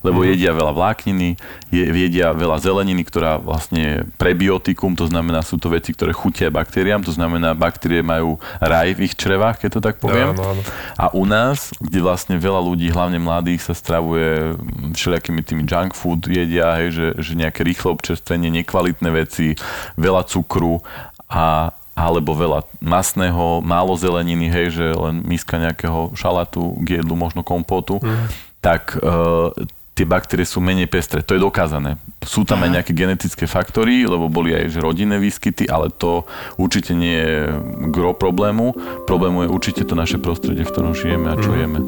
[0.03, 0.27] lebo mm.
[0.35, 1.39] jedia veľa vlákniny,
[1.73, 7.15] jedia veľa zeleniny, ktorá vlastne prebiotikum, to znamená, sú to veci, ktoré chutia baktériám, to
[7.15, 10.35] znamená, baktérie majú raj v ich črevách, keď to tak poviem.
[10.35, 10.63] Ja, no, no.
[10.99, 14.59] A u nás, kde vlastne veľa ľudí, hlavne mladých, sa stravuje
[14.95, 19.55] všelijakými tými junk food, jedia, hej, že, že nejaké rýchle občerstvenie, nekvalitné veci,
[19.97, 20.83] veľa cukru
[21.31, 27.45] a alebo veľa masného, málo zeleniny, hej, že len miska nejakého šalatu k jedlu, možno
[27.45, 28.27] kompotu, mm.
[28.65, 29.53] tak uh,
[29.93, 31.21] tie baktérie sú menej pestré.
[31.21, 32.01] To je dokázané.
[32.25, 32.69] Sú tam Aha.
[32.69, 36.25] aj nejaké genetické faktory, lebo boli aj rodinné výskyty, ale to
[36.57, 37.35] určite nie je
[37.93, 38.73] gro problému.
[39.05, 41.59] Problému je určite to naše prostredie, v ktorom žijeme a čo mm.
[41.61, 41.81] jeme.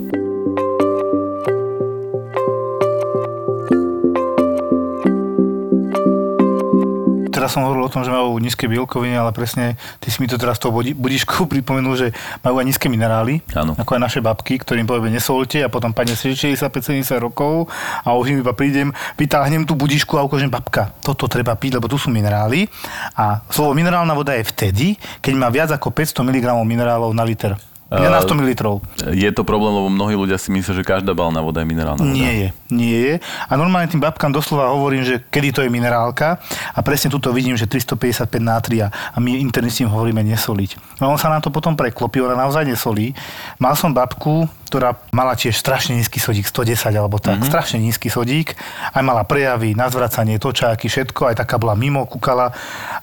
[7.45, 10.41] Teraz som hovoril o tom, že majú nízke bielkoviny, ale presne ty si mi to
[10.41, 12.09] teraz toho budišku pripomenul, že
[12.41, 13.77] majú aj nízke minerály, ano.
[13.77, 17.69] ako aj naše babky, ktorým povieme nesolte a potom padne 65-70 rokov
[18.01, 21.85] a už im iba prídem, vytáhnem tú budišku a ukážem babka, toto treba piť, lebo
[21.85, 22.65] tu sú minerály.
[23.13, 27.61] A slovo minerálna voda je vtedy, keď má viac ako 500 mg minerálov na liter.
[27.93, 28.81] Nie na 100 ml.
[29.13, 32.17] Je to problém, lebo mnohí ľudia si myslia, že každá balná voda je minerálna voda.
[32.17, 33.15] Nie je, nie je.
[33.21, 36.41] A normálne tým babkám doslova hovorím, že kedy to je minerálka
[36.73, 40.99] a presne tuto vidím, že 355 nátria a my tým hovoríme nesoliť.
[40.99, 43.13] No on sa na to potom preklopí, ona naozaj nesolí.
[43.61, 47.51] Mal som babku, ktorá mala tiež strašne nízky sodík, 110 alebo tak, mm-hmm.
[47.53, 48.59] strašne nízky sodík,
[48.91, 52.51] aj mala prejavy, nazvracanie, točáky, všetko, aj taká bola mimo, kúkala.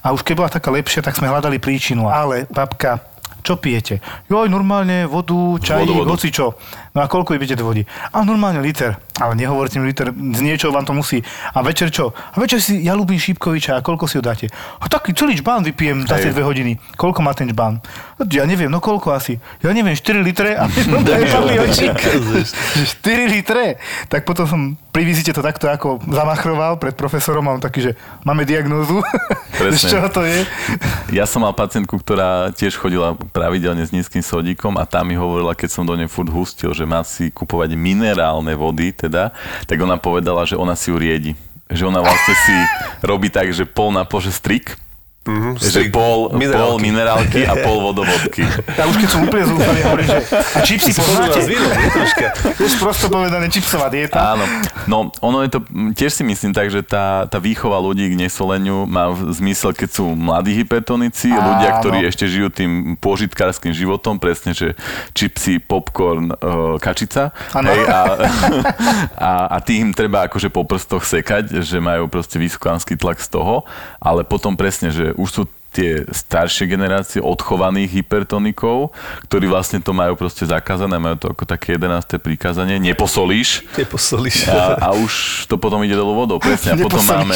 [0.04, 2.12] A už keď bola taká lepšia, tak sme hľadali príčinu.
[2.12, 3.11] Ale babka
[3.42, 4.00] čo pijete?
[4.30, 6.56] Joj, normálne vodu, čajík, hoci čo.
[6.92, 7.88] No a koľko pijete do vody?
[8.12, 9.00] A normálne liter.
[9.16, 11.24] Ale nehovorte mi liter, z niečoho vám to musí.
[11.56, 12.12] A večer čo?
[12.12, 14.50] A večer si, ja ľúbim šípkoviča, a koľko si ho dáte?
[14.82, 16.76] A taký celý čbán vypijem za tie dve hodiny.
[17.00, 17.80] Koľko má ten čbán?
[18.28, 19.40] Ja neviem, no koľko asi?
[19.64, 20.84] Ja neviem, 4 litre a 4
[23.30, 23.80] litre.
[24.12, 24.62] Tak potom som
[24.92, 27.92] pri vizite to takto ako zamachroval pred profesorom a on taký, že
[28.28, 29.00] máme diagnózu.
[29.80, 30.44] Z čoho to je?
[31.16, 35.56] Ja som mal pacientku, ktorá tiež chodila pravidelne s nízkym sodíkom a tá mi hovorila,
[35.56, 39.34] keď som do nej furt hustil, že má si kupovať minerálne vody, teda,
[39.66, 41.34] tak ona povedala, že ona si ju riedi.
[41.72, 42.56] Že ona vlastne si
[43.00, 44.76] robí tak, že pol na pože strik,
[45.22, 46.58] Mm-hmm, že pol minerálky.
[46.58, 48.42] pol minerálky a pol vodovodky.
[48.82, 51.40] Ja už keď som úplne zúfalý, hovorím, že a čipsy poznáte?
[52.58, 54.34] Už prosto povedané čipsová dieta.
[54.34, 54.50] Áno,
[54.90, 55.60] no ono je to,
[55.94, 60.18] tiež si myslím tak, že tá, tá výchova ľudí k nesoleniu má zmysel, keď sú
[60.18, 61.54] mladí hypertonici, Áno.
[61.54, 64.74] ľudia, ktorí ešte žijú tým požitkárským životom, presne, že
[65.14, 67.30] čipsy, popcorn, uh, kačica.
[67.54, 68.00] Hej, a,
[69.30, 73.70] a, a tým treba akože po prstoch sekať, že majú proste vysokánsky tlak z toho,
[74.02, 78.92] ale potom presne, že už sú tie staršie generácie odchovaných hypertonikov,
[79.32, 82.20] ktorí vlastne to majú proste zakázané, majú to ako také 11.
[82.20, 83.64] prikázanie, neposolíš.
[83.80, 84.52] Neposolíš.
[84.52, 86.76] A, a už to potom ide dolu vodou, presne.
[86.76, 87.36] A potom máme,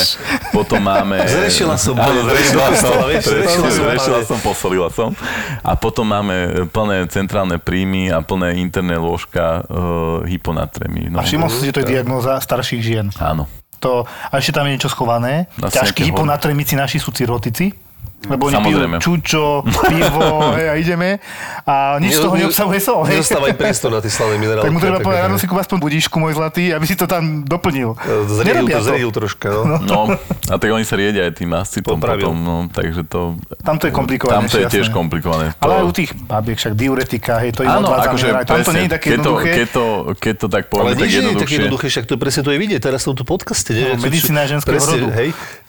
[0.51, 1.23] potom máme...
[1.35, 1.95] Zrešila som.
[1.95, 5.15] Áno, zrešila som, zrešila som, zrešila som, posolila som.
[5.63, 11.07] A potom máme plné centrálne príjmy a plné interné lôžka uh, hyponatremy.
[11.07, 11.23] No.
[11.23, 13.07] A všimol si, že to je diagnóza starších žien.
[13.15, 13.47] Áno
[13.79, 15.47] to, a ešte tam je niečo schované.
[15.59, 17.84] Ťažkí hyponatremici naši sú cirotici
[18.29, 21.09] lebo oni pijú čučo, pivo hej, a ideme
[21.65, 23.01] a nič z toho neobsahuje sol.
[23.09, 23.21] Hej.
[23.21, 24.65] Nedostávaj priestor na tie slavné minerálky.
[24.69, 27.41] Tak mu treba povedať, ráno si kúpa aspoň budíšku, môj zlatý, aby si to tam
[27.45, 27.97] doplnil.
[28.29, 29.63] Zriedil, to, zriedil troška, no.
[29.63, 29.77] no.
[29.89, 29.99] no.
[30.49, 33.37] a tak oni sa riedia aj tým mascitom potom, no, takže to...
[33.65, 34.45] Tam to je komplikované.
[34.45, 35.57] Tam to je tiež komplikované.
[35.57, 35.61] To...
[35.65, 38.85] Ale aj u tých babiek, však diuretika, hej, to je Áno, akože tam to nie
[38.85, 39.49] je také jednoduché.
[39.55, 39.85] Keď to,
[40.17, 41.17] keď to tak poviem, tak jednoduchšie.
[41.17, 43.71] Ale nie je také jednoduché, však to presne to je vidieť teraz v tomto podcaste.
[43.97, 45.07] Medicína ženského rodu.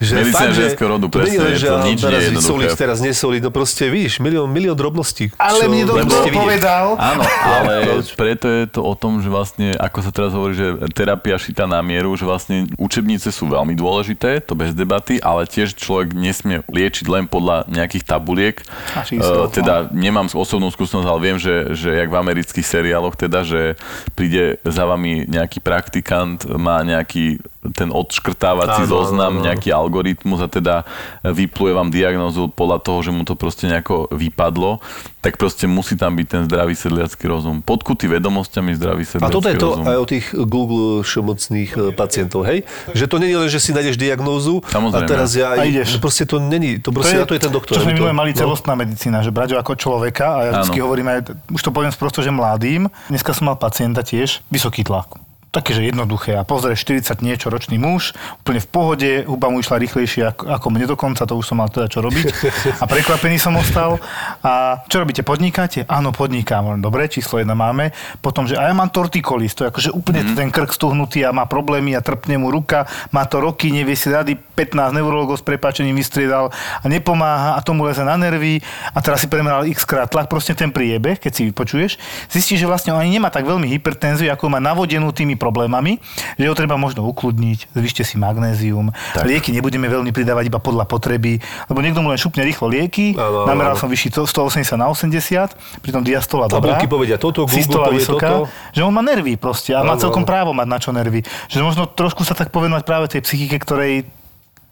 [0.01, 2.79] Medicína ženského rodu, presne, to nič nie je jednoduché.
[2.79, 5.35] teraz nesoliť, no proste vidíš, milión, milión drobností.
[5.41, 6.95] Ale mne to povedal.
[6.95, 7.73] Áno, ale
[8.21, 11.83] preto je to o tom, že vlastne, ako sa teraz hovorí, že terapia šita na
[11.83, 17.07] mieru, že vlastne učebnice sú veľmi dôležité, to bez debaty, ale tiež človek nesmie liečiť
[17.11, 18.57] len podľa nejakých tabuliek.
[18.95, 23.75] Uh, teda nemám osobnú skúsenosť, ale viem, že, že jak v amerických seriáloch, teda, že
[24.13, 27.41] príde za vami nejaký praktikant, má nejaký
[27.73, 30.87] ten odškrtávací áno, zoznam, áno, nejaký algoritmus a teda
[31.25, 34.79] vypluje vám diagnózu podľa toho, že mu to proste nejako vypadlo,
[35.27, 37.59] tak proste musí tam byť ten zdravý sedliacký rozum.
[37.59, 39.35] Podkutý vedomosťami zdravý sedliacký rozum.
[39.35, 39.85] A toto je to rozum.
[39.91, 42.63] aj o tých Google všemocných e, pacientov, hej?
[42.95, 45.03] Že to nie je len, že si nájdeš diagnózu Samozrejme.
[45.03, 45.59] a teraz ja...
[45.59, 45.99] A ideš.
[45.99, 47.75] Proste to není, to proste to je, na to je ten doktor.
[47.75, 48.39] Čo sme minulé mali no.
[48.39, 51.19] celostná medicína, že brať ako človeka a ja vždy hovorím aj,
[51.51, 52.87] už to poviem sprosto, že mladým.
[53.11, 55.26] Dneska som mal pacienta tiež, vysoký tlak
[55.57, 56.37] také, že jednoduché.
[56.37, 58.13] A pozrieš 40 niečo ročný muž,
[58.45, 61.73] úplne v pohode, huba mu išla rýchlejšie ako, ako mne dokonca, to už som mal
[61.73, 62.27] teda čo robiť.
[62.83, 63.97] A prekvapený som ostal.
[64.45, 65.89] A čo robíte, podnikáte?
[65.89, 66.77] Áno, podnikám.
[66.85, 67.97] Dobre, číslo jedna máme.
[68.21, 70.37] Potom, že a ja mám tortikolis, to je akože úplne mm.
[70.37, 72.85] ten krk stuhnutý a má problémy a trpne mu ruka,
[73.15, 77.85] má to roky, nevie si rady, 15 neurologov s prepáčením vystriedal a nepomáha a tomu
[77.85, 78.61] leze na nervy
[78.93, 82.01] a teraz si premeral x krát tlak, proste ten priebeh, keď si vypočuješ,
[82.33, 86.03] zistíš, že vlastne on ani nemá tak veľmi hypertenziu, ako má navodenú tými problémami,
[86.35, 89.31] že ho treba možno ukludniť, zvyšte si magnézium, tak.
[89.31, 91.39] lieky nebudeme veľmi pridávať iba podľa potreby,
[91.71, 93.81] lebo niekto mu len šupne rýchlo lieky, ano, nameral ano.
[93.81, 96.75] som vyšší 180 na 80, pritom diastola dobrá.
[96.75, 98.51] Tabulky povedia toto, Google povie vysoká, toto.
[98.75, 101.23] Že on má nervy proste a ano, má celkom právo mať na čo nervy.
[101.47, 104.11] Že možno trošku sa tak povenovať práve tej psychike, ktorej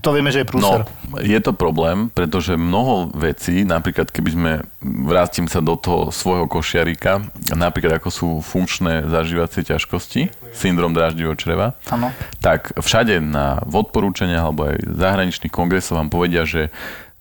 [0.05, 0.84] to vieme, že je prúser.
[0.84, 4.52] No, je to problém, pretože mnoho vecí, napríklad keby sme,
[4.84, 7.24] vrátim sa do toho svojho košiarika,
[7.57, 12.12] napríklad ako sú funkčné zažívacie ťažkosti, syndrom dráždivého čreva, ano.
[12.44, 16.68] tak všade na v odporúčaniach alebo aj zahraničných kongresov vám povedia, že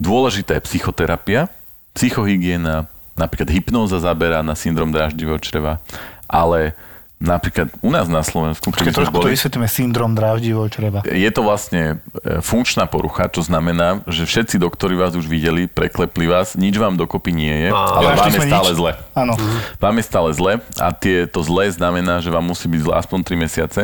[0.03, 1.47] dôležitá je psychoterapia,
[1.95, 5.79] psychohygiena, napríklad hypnóza zaberá na syndrom dráždivého čreva,
[6.27, 6.75] ale
[7.23, 8.67] Napríklad u nás na Slovensku...
[8.67, 10.99] Počkej, trošku boli, to vysvetlíme, syndrom dráždivého čreva.
[11.07, 16.27] Je to vlastne e, funkčná porucha, čo znamená, že všetci doktori vás už videli, preklepli
[16.27, 18.77] vás, nič vám dokopy nie je, a, ale vám je stále nič.
[18.77, 18.91] zle.
[19.15, 19.33] Áno.
[19.79, 23.19] Vám je stále zle a tie, to zle znamená, že vám musí byť zle aspoň
[23.23, 23.81] 3 mesiace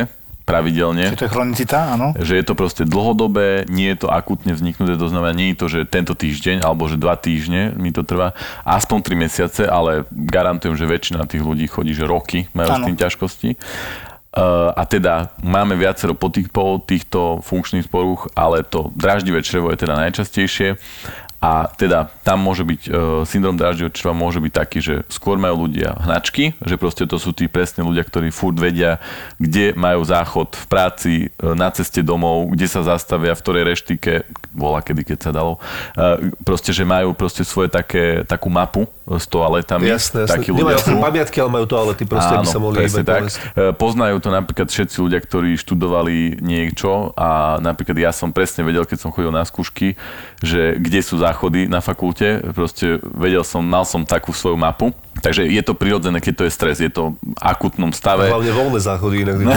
[0.49, 1.13] pravidelne.
[1.13, 2.07] Čiže to je chronicita, áno.
[2.17, 5.67] Že je to proste dlhodobé, nie je to akutne vzniknuté, to znamená, nie je to,
[5.69, 8.33] že tento týždeň alebo že dva týždne mi to trvá,
[8.65, 12.81] aspoň 3 mesiace, ale garantujem, že väčšina tých ľudí chodí, že roky majú ano.
[12.81, 13.49] s tým ťažkosti.
[14.29, 19.97] Uh, a teda máme viacero potypov týchto funkčných poruch, ale to draždivé črevo je teda
[19.97, 20.77] najčastejšie
[21.39, 22.89] a teda tam môže byť, e,
[23.23, 27.31] syndrom dráždivého čreva môže byť taký, že skôr majú ľudia hnačky, že proste to sú
[27.31, 28.99] tí presne ľudia, ktorí furt vedia,
[29.39, 34.27] kde majú záchod v práci, e, na ceste domov, kde sa zastavia, v ktorej reštike,
[34.51, 35.63] bola kedy, keď sa dalo.
[35.95, 39.87] E, proste, že majú proste svoje také, takú mapu s toaletami.
[39.87, 40.43] Jasné, jasné.
[40.43, 43.25] Takí ľudia Nemajú pamiatky, ale majú toalety, proste Áno, by sa mohli tak.
[43.25, 43.39] Povesť.
[43.79, 49.07] Poznajú to napríklad všetci ľudia, ktorí študovali niečo a napríklad ja som presne vedel, keď
[49.07, 49.97] som chodil na skúšky,
[50.45, 51.28] že kde sú záchody
[51.69, 56.33] na fakulte, proste vedel som, mal som takú svoju mapu, Takže je to prirodzené, keď
[56.33, 58.31] to je stres, je to v akutnom stave.
[58.31, 59.37] Hlavne voľné záchody inak.
[59.43, 59.51] No.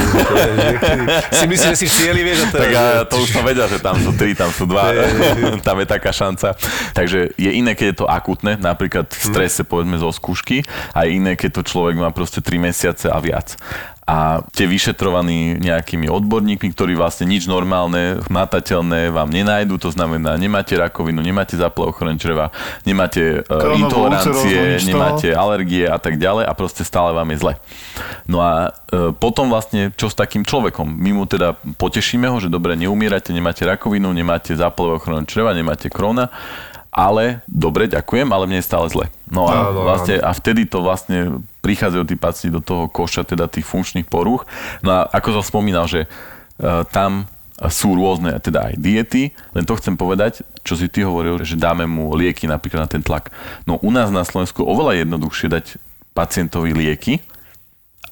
[1.38, 3.94] si myslíš, že si v cieli, vieš, Tak ja to už som vedel, že tam
[3.98, 4.90] sú tri, tam sú dva,
[5.66, 6.58] tam je taká šanca.
[6.92, 11.38] Takže je iné, keď je to akutné, napríklad v strese, povedzme, zo skúšky, a iné,
[11.38, 13.54] keď to človek má proste 3 mesiace a viac
[14.02, 20.74] a tie vyšetrovaní nejakými odborníkmi, ktorí vlastne nič normálne, hmatateľné vám nenájdu, to znamená, nemáte
[20.74, 22.50] rakovinu, nemáte zápal ochrany čreva,
[22.82, 27.54] nemáte uh, intolerancie, nemáte alergie a tak ďalej a proste stále vám je zle.
[28.26, 30.82] No a uh, potom vlastne čo s takým človekom?
[30.82, 35.86] My mu teda potešíme ho, že dobre, neumierate, nemáte rakovinu, nemáte zápal ochrany čreva, nemáte
[35.86, 36.26] krona,
[36.92, 39.08] ale dobre, ďakujem, ale mne je stále zle.
[39.32, 43.64] No a, vlastne, a vtedy to vlastne prichádzajú tí pacienti do toho koša, teda tých
[43.64, 44.44] funkčných porúch.
[44.84, 47.24] No a ako som spomínal, že uh, tam
[47.72, 51.88] sú rôzne teda aj diety, len to chcem povedať, čo si ty hovoril, že dáme
[51.88, 53.32] mu lieky napríklad na ten tlak.
[53.64, 55.66] No u nás na Slovensku oveľa jednoduchšie dať
[56.12, 57.24] pacientovi lieky,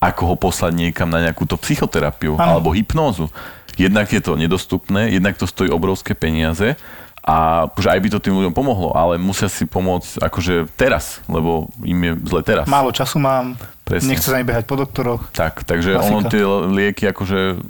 [0.01, 2.57] ako ho poslať niekam na nejakú to psychoterapiu ano.
[2.57, 3.29] alebo hypnózu.
[3.77, 6.81] Jednak je to nedostupné, jednak to stojí obrovské peniaze
[7.21, 11.69] a že aj by to tým ľuďom pomohlo, ale musia si pomôcť akože teraz, lebo
[11.85, 12.65] im je zle teraz.
[12.65, 14.17] Málo času mám, Presne.
[14.17, 15.29] nechce sa behať po doktoroch.
[15.37, 16.09] Tak, takže Klasika.
[16.09, 17.61] ono tie lieky akože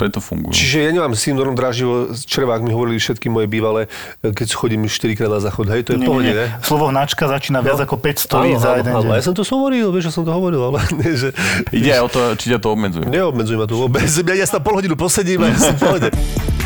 [0.00, 0.56] preto fungujú.
[0.56, 3.84] Čiže ja nemám syndrom dráživo čreva, ak mi hovorili všetky moje bývalé,
[4.24, 5.68] keď chodím 4 krát na záchod.
[5.68, 6.48] Hej, to je nie, pohode, nie.
[6.64, 7.84] Slovo hnačka začína viac no.
[7.84, 9.20] ako 5 stojí za jeden deň.
[9.20, 11.36] Ja som to hovoril, vieš, že som to hovoril, ale nie, že...
[11.68, 13.04] Ide aj o to, či ťa to obmedzuje.
[13.12, 14.08] Neobmedzuje ma to vôbec.
[14.08, 16.08] Ja, ja sa pol hodinu posedím a ja som v pohode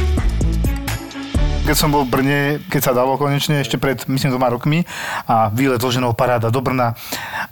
[1.65, 4.85] keď som bol v Brne, keď sa dalo konečne, ešte pred, myslím, dvoma rokmi
[5.25, 6.93] a výlet so ženou paráda do Brna.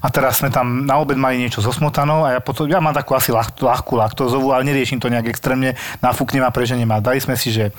[0.04, 2.92] A teraz sme tam na obed mali niečo so smotanou a ja, potom, ja mám
[2.92, 6.92] takú asi ľah, ľahkú laktózovú, ale neriešim to nejak extrémne, nafúknem a preženiem.
[6.92, 7.72] A dali sme si, že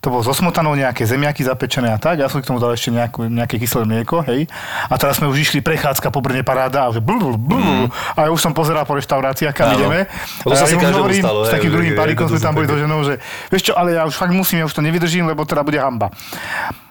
[0.00, 2.24] to bolo so smotanou nejaké zemiaky zapečené a tak.
[2.24, 4.48] Ja som k tomu dal ešte nejakú, nejaké kyselé mlieko, hej.
[4.88, 8.16] A teraz sme už išli prechádzka po Brne paráda a že blú, blú, mm.
[8.16, 10.08] a ja už som pozeral po reštauráciách, kam ideme.
[10.48, 13.20] To sa si hovorím, stalo, s takým druhým balíkom sme tam boli do ženou, že
[13.52, 16.08] vieš čo, ale ja už fakt musím, ja už to nevydržím, lebo teda bude hamba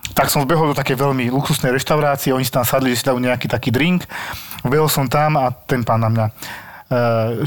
[0.09, 3.23] tak som vbehol do také veľmi luxusnej reštaurácie, oni si tam sadli, že si dajú
[3.23, 4.03] nejaký taký drink.
[4.67, 6.33] Vbehol som tam a ten pán na mňa, uh,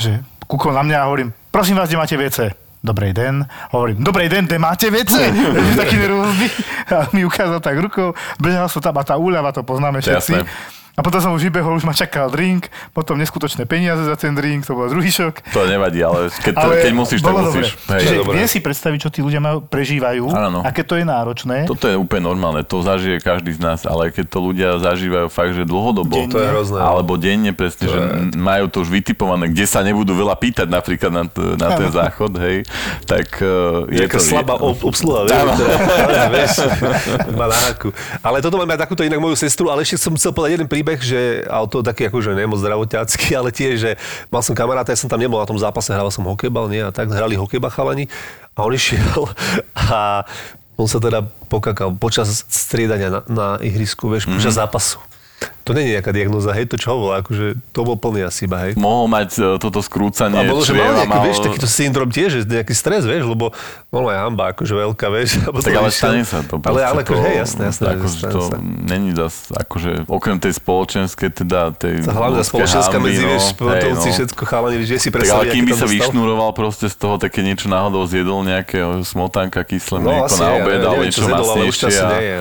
[0.01, 2.62] že kúkol na mňa a hovorím, prosím vás, kde máte WC?
[2.85, 3.47] Dobrý den.
[3.71, 5.33] Hovorím, dobrý den, kde máte vece?
[5.77, 6.51] taký nervózny.
[6.91, 10.35] A mi ukázal tak rukou, bežal som tam a tá úľava, to poznáme všetci.
[10.35, 14.37] Jasné a potom som už vybehol, už ma čakal drink, potom neskutočné peniaze za ten
[14.37, 15.41] drink, to bol druhý šok.
[15.57, 17.81] To nevadí, ale keď, ale keď musíš, tak musíš.
[17.89, 20.61] Hej, Čiže viem si predstaviť, čo tí ľudia majú, prežívajú, ano.
[20.61, 21.65] aké to je náročné.
[21.65, 25.57] Toto je úplne normálne, to zažije každý z nás, ale keď to ľudia zažívajú fakt,
[25.57, 26.29] že dlhodobo, denne.
[26.29, 26.79] to je hrozné.
[26.85, 28.37] alebo denne presne, to že je...
[28.37, 32.37] majú to už vytipované, kde sa nebudú veľa pýtať napríklad na, t- na ten záchod,
[32.37, 32.69] hej,
[33.09, 34.21] tak uh, je to...
[34.21, 35.25] slabá obsluha,
[36.29, 36.69] vieš,
[38.27, 40.99] Ale toto máme aj takúto inak moju sestru, ale ešte som chcel povedať jeden príbeh,
[40.99, 43.91] že ale to taký akože nemoc zdravotiacký, ale tiež, že
[44.35, 46.91] mal som kamaráta, ja som tam nebol na tom zápase, hral som hokejbal, nie, a
[46.91, 48.11] tak hrali hokejba chalani
[48.59, 49.31] a on išiel
[49.95, 50.27] a
[50.75, 54.43] on sa teda pokakal počas striedania na, na ihrisku, vieš, mm-hmm.
[54.43, 54.99] počas zápasu.
[55.73, 58.61] To nie je nejaká diagnoza, hej, to čo bolo, akože to bol plný asi iba,
[58.69, 58.77] hej.
[58.77, 61.25] Mohol mať uh, toto skrúcanie a bolo, že mal nejaký, mal...
[61.25, 63.57] vieš, takýto syndrom tiež, že nejaký stres, vieš, lebo
[63.93, 65.41] aj hamba, akože veľká, vieš.
[65.63, 66.59] Tak ale stane sa to.
[66.59, 67.87] Ale, ale akože, hej, jasné, jasné.
[67.95, 68.57] Akože to sa.
[68.61, 72.03] není zas, akože, okrem tej spoločenskej, teda tej...
[72.03, 74.15] Tá hlavná spoločenská hamby, medzi, no, vieš, sportovci, no.
[74.19, 77.47] všetko chalani, vieš, si predstaviť, Tak ale kým by sa vyšnuroval proste z toho, také
[77.47, 81.89] niečo náhodou zjedol, nejaké smotanka, kyslé no, mlieko na obed, ale niečo masnejšie.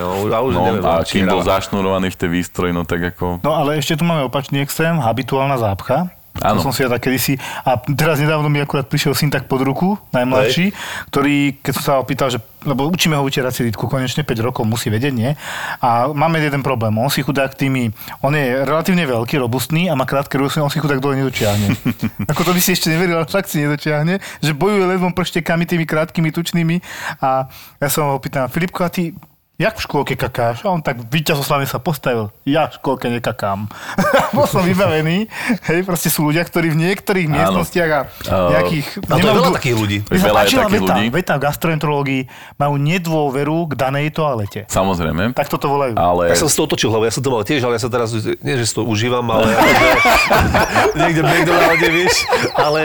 [0.02, 3.21] No, a kým bol zašnurovaný v tej výstroji, no tak ako...
[3.42, 6.10] No ale ešte tu máme opačný extrém, habituálna zápcha.
[6.40, 6.64] Áno.
[6.64, 7.36] To som si ja tak kedysi.
[7.60, 10.76] A teraz nedávno mi akurát prišiel syn tak pod ruku, najmladší, Hej.
[11.12, 14.88] ktorý, keď som sa opýtal, že, lebo učíme ho utierať silitku, konečne 5 rokov musí
[14.88, 15.36] vedieť, nie?
[15.84, 16.96] A máme jeden problém.
[16.96, 17.92] On si chudák tými,
[18.24, 21.76] on je relatívne veľký, robustný a má krátke ruky, on si chudák dole nedočiahne.
[22.32, 25.84] Ako to by si ešte neveril, ale fakt si nedočiahne, že bojuje ledvom prštekami tými
[25.84, 26.80] krátkými, tučnými.
[27.20, 27.44] A
[27.76, 29.12] ja som ho opýtal, Filipko, a ty
[29.60, 30.64] jak v škôlke kakáš?
[30.64, 32.32] A on tak víťazoslavne sa postavil.
[32.48, 33.68] Ja v škôlke nekakám.
[34.36, 35.28] Bol som vybavený.
[35.68, 37.34] Hej, proste sú ľudia, ktorí v niektorých Áno.
[37.36, 38.86] miestnostiach a nejakých...
[39.06, 39.98] To je veľa takých ľudí.
[40.08, 41.04] Veľa je takých veta, ľudí.
[41.12, 42.22] Veta v gastroenterológii
[42.56, 44.66] majú nedôveru k danej toalete.
[44.66, 45.36] Samozrejme.
[45.36, 45.94] Tak toto volajú.
[45.94, 46.32] Ale...
[46.32, 48.10] Ja som si to otočil hlavu, ja som to mal tiež, ale ja sa teraz,
[48.16, 49.52] nie že si to užívam, ale
[51.00, 52.24] niekde McDonalde, vieš,
[52.56, 52.82] ale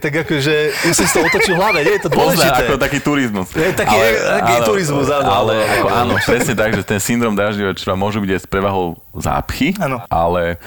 [0.00, 0.54] tak akože,
[0.96, 2.50] som si to otočil hlave, nie je to dôležité.
[2.50, 3.48] Pozná, ako taký turizmus.
[3.52, 4.06] Je, taký, ale,
[4.42, 5.30] taký áno, turizmus, áno.
[5.30, 8.98] Ale ako, áno, presne tak, že ten syndrom dažďového čreva môže byť aj s prevahou
[9.16, 10.02] zápchy, ano.
[10.06, 10.60] ale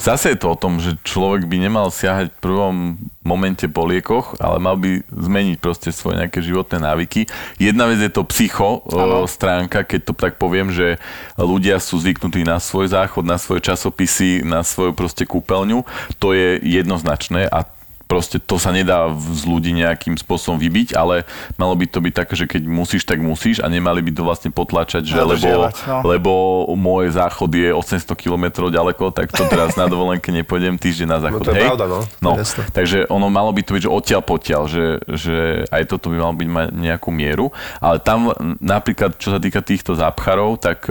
[0.00, 2.76] zase je to o tom, že človek by nemal siahať v prvom
[3.20, 7.28] momente po liekoch, ale mal by zmeniť proste svoje nejaké životné návyky.
[7.60, 9.28] Jedna vec je to psycho ano.
[9.28, 10.96] stránka, keď to tak poviem, že
[11.36, 15.84] ľudia sú zvyknutí na svoj záchod, na svoje časopisy, na svoju proste kúpeľňu.
[16.16, 17.68] To je jednoznačné a
[18.10, 21.22] proste to sa nedá z ľudí nejakým spôsobom vybiť, ale
[21.54, 24.50] malo by to byť také, že keď musíš, tak musíš a nemali by to vlastne
[24.50, 25.98] potlačať, že no, lebo, no.
[26.02, 26.32] lebo
[26.74, 31.38] môj záchod je 800 km ďaleko, tak to teraz na dovolenke nepôjdem týždeň na záchod.
[31.38, 31.66] No to je Hej?
[31.70, 32.00] pravda, no.
[32.18, 32.32] no
[32.74, 35.36] takže ono malo by to byť, že odtiaľ potiaľ, že, že
[35.70, 39.94] aj toto by malo byť mať nejakú mieru, ale tam napríklad, čo sa týka týchto
[39.94, 40.90] zápcharov, tak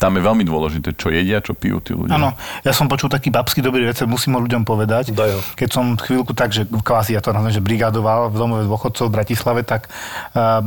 [0.00, 2.16] tam je veľmi dôležité, čo jedia, čo pijú tí ľudia.
[2.16, 2.32] Áno,
[2.64, 5.12] ja som počul taký babský dobrý recept, musím ho ľuďom povedať.
[5.12, 5.44] Dajo.
[5.60, 9.14] Keď som chvíľku tak, že kvázi ja to nazvem, že brigadoval v domove dôchodcov v
[9.20, 9.92] Bratislave, tak
[10.32, 10.64] uh,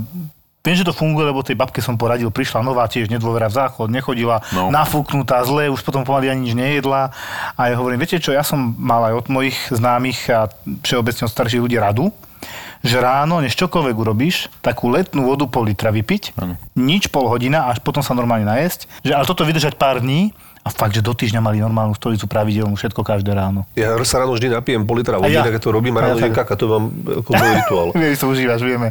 [0.63, 3.91] Viem, že to funguje, lebo tej babke som poradil, prišla nová, tiež nedôvera v záchod,
[3.91, 4.71] nechodila, no.
[4.71, 7.11] nafúknutá, zle, už potom pomaly ani nič nejedla.
[7.59, 10.47] A ja hovorím, viete čo, ja som mal aj od mojich známych a
[10.87, 12.15] všeobecne od starších ľudí radu,
[12.83, 16.59] že ráno, než čokoľvek urobíš, takú letnú vodu pol litra vypiť, ano.
[16.75, 20.69] nič pol hodina, až potom sa normálne najesť, že ale toto vydržať pár dní, a
[20.71, 23.67] fakt, že do týždňa mali normálnu stolicu pravidelnú, všetko každé ráno.
[23.75, 25.43] Ja sa ráno vždy napijem pol litra vody, ja.
[25.43, 27.87] tak to robím a ráno ja, kaka, to mám ako môj rituál.
[27.91, 28.87] Vieš, to užívaš, vieme.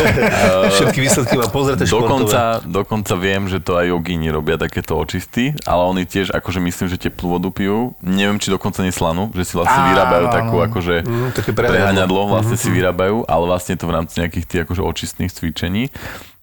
[0.74, 5.86] Všetky výsledky mám pozrieť dokonca, dokonca viem, že to aj jogíni robia takéto očisty, ale
[5.86, 7.94] oni tiež, akože myslím, že teplú vodu pijú.
[8.02, 13.22] Neviem, či dokonca neslanú, že si vlastne vyrábajú takú akože mm, preháňadlo, vlastne si vyrábajú,
[13.30, 15.94] ale vlastne to v rámci nejakých tých akože očistných cvičení.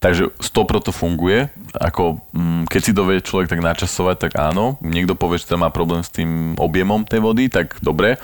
[0.01, 4.81] Takže stopro to funguje, ako mm, keď si to vie človek tak načasovať, tak áno.
[4.81, 8.17] Niekto povie, že má problém s tým objemom tej vody, tak dobre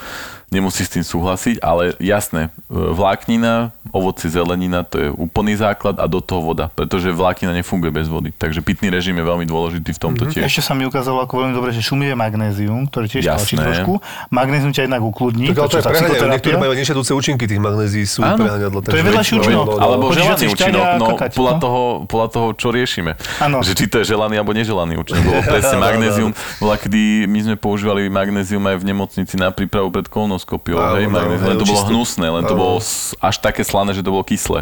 [0.47, 6.23] nemusí s tým súhlasiť, ale jasné, vláknina, ovoci, zelenina, to je úplný základ a do
[6.23, 8.31] toho voda, pretože vláknina nefunguje bez vody.
[8.31, 10.39] Takže pitný režim je veľmi dôležitý v tomto mm-hmm.
[10.39, 10.47] tiež.
[10.47, 13.99] Ešte sa mi ukázalo ako veľmi dobre, že šumivé magnézium, ktoré tiež tlačí trošku.
[14.31, 15.51] Magnézium ťa jednak ukludní.
[15.51, 18.79] Tak, ale to, to je preháňadlo, niektorí majú nešedúce účinky tých magnézií, sú preháňadlo.
[18.87, 19.65] To je vedľajší účinok.
[19.67, 23.19] No, no, Alebo želaný účinok, no podľa, toho, podľa toho, čo riešime.
[23.43, 23.59] Ano.
[23.63, 25.43] Že či to je želaný alebo neželaný účinok.
[25.51, 26.31] Presne magnézium,
[26.63, 30.07] bola, kedy my sme používali magnézium aj v nemocnici na prípravu pred
[30.37, 32.77] kolonoskopiou áno, hej, magnét, len to bolo hnusné, len to bolo
[33.17, 34.61] až také slané, že to bolo kyslé.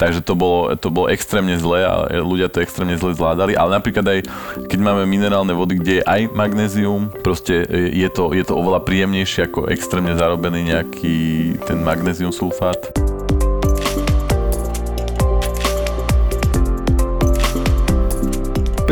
[0.00, 4.04] Takže to bolo, to bolo extrémne zlé a ľudia to extrémne zle zvládali, ale napríklad
[4.08, 4.18] aj
[4.72, 9.52] keď máme minerálne vody, kde je aj magnézium, proste je to, je to oveľa príjemnejšie
[9.52, 11.16] ako extrémne zarobený nejaký
[11.68, 13.11] ten magnézium sulfát.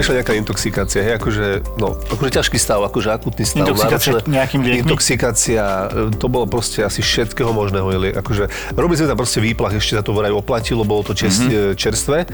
[0.01, 1.47] Prišla nejaká intoxikácia, hej, akože,
[1.77, 3.69] no, akože ťažký stav, akože akutný stav.
[3.69, 4.81] Intoxikácia náročné, nejakým liekmi?
[4.89, 8.17] Intoxikácia, e, to bolo proste asi všetkého možného.
[8.17, 11.77] Akože, robili sme tam proste výplach, ešte sa to vraj oplatilo, bolo to čest, mm-hmm.
[11.77, 12.25] čerstvé.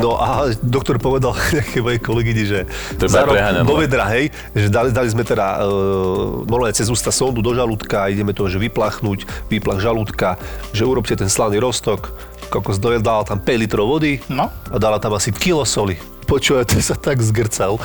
[0.00, 2.58] No a doktor povedal nejaké mojej kolegyni, že
[2.96, 3.36] to za rok
[3.68, 8.08] do vedra, hej, že dali, dali sme teda uh, normálne cez ústa sondu do žalúdka,
[8.08, 10.40] ideme to, že vyplachnúť, výplach žalúdka,
[10.72, 12.16] že urobte ten slaný roztok,
[12.54, 14.46] kokos dojel, tam 5 litrov vody no.
[14.70, 15.98] a dala tam asi kilo soli.
[16.24, 17.76] Počúvaj, to sa tak zgrcal.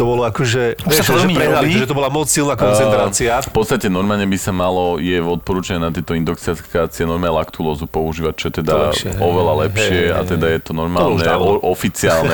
[0.00, 3.36] To bolo akože, vieš, to že, prehrali, že to bola moc silná koncentrácia.
[3.36, 8.34] Uh, v podstate normálne by sa malo, je odporúčané na tieto intoxikácie normálne laktulózu používať,
[8.34, 12.32] čo je teda lepšie, oveľa lepšie hej, a teda je to normálne, to o, oficiálne,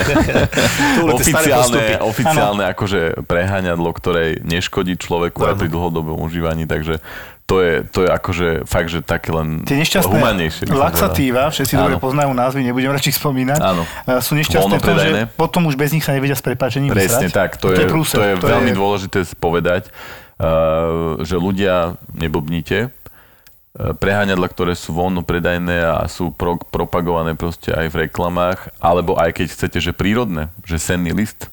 [1.18, 7.02] oficiálne, oficiálne akože preháňadlo, ktoré neškodí človeku aj pri dlhodobom užívaní, takže
[7.48, 10.68] to je, to je akože fakt, že také len Tie nešťastné humanejšie.
[10.68, 13.88] laxatíva, všetci dobre poznajú názvy, nebudem radšej spomínať, Áno.
[14.20, 17.32] sú nešťastné to, že potom už bez nich sa nevedia s prepáčením Presne vysrať.
[17.32, 18.76] tak, to, to je, je, prúse, to je to veľmi je...
[18.76, 26.60] dôležité povedať, uh, že ľudia, neblbnite, uh, preháňadla, ktoré sú voľno predajné a sú pro,
[26.68, 31.48] propagované proste aj v reklamách, alebo aj keď chcete, že prírodné, že senný list,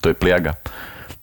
[0.00, 0.56] to je pliaga.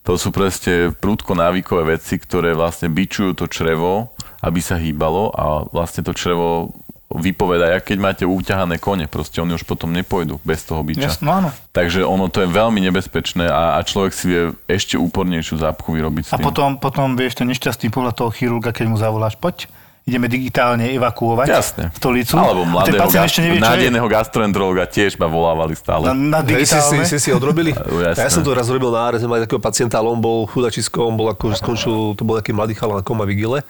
[0.02, 4.10] To sú proste prúdko návykové veci, ktoré vlastne bičujú to črevo,
[4.42, 6.74] aby sa hýbalo a vlastne to črevo
[7.12, 11.12] vypoveda, keď máte uťahané kone, proste oni už potom nepôjdu bez toho biča.
[11.12, 11.48] Jasno, áno.
[11.76, 16.32] Takže ono to je veľmi nebezpečné a, a človek si vie ešte úpornejšiu zápchu vyrobiť.
[16.32, 19.68] A potom, potom vieš ten nešťastný pohľad toho chirurga, keď mu zavoláš, poď,
[20.02, 21.84] ideme digitálne evakuovať Jasne.
[21.94, 22.34] stolicu.
[22.34, 26.10] Alebo mladého, ga- ešte nevie, nádejného gastroenterologa tiež ma volávali stále.
[26.10, 27.06] Na, na digitálne?
[27.06, 27.70] Si, si, si odrobili?
[28.18, 31.06] ja som to raz robil na áre, sme mali takého pacienta, ale on bol chudačisko,
[31.06, 33.62] on bol ako, skončil, to bol taký mladý na koma vigile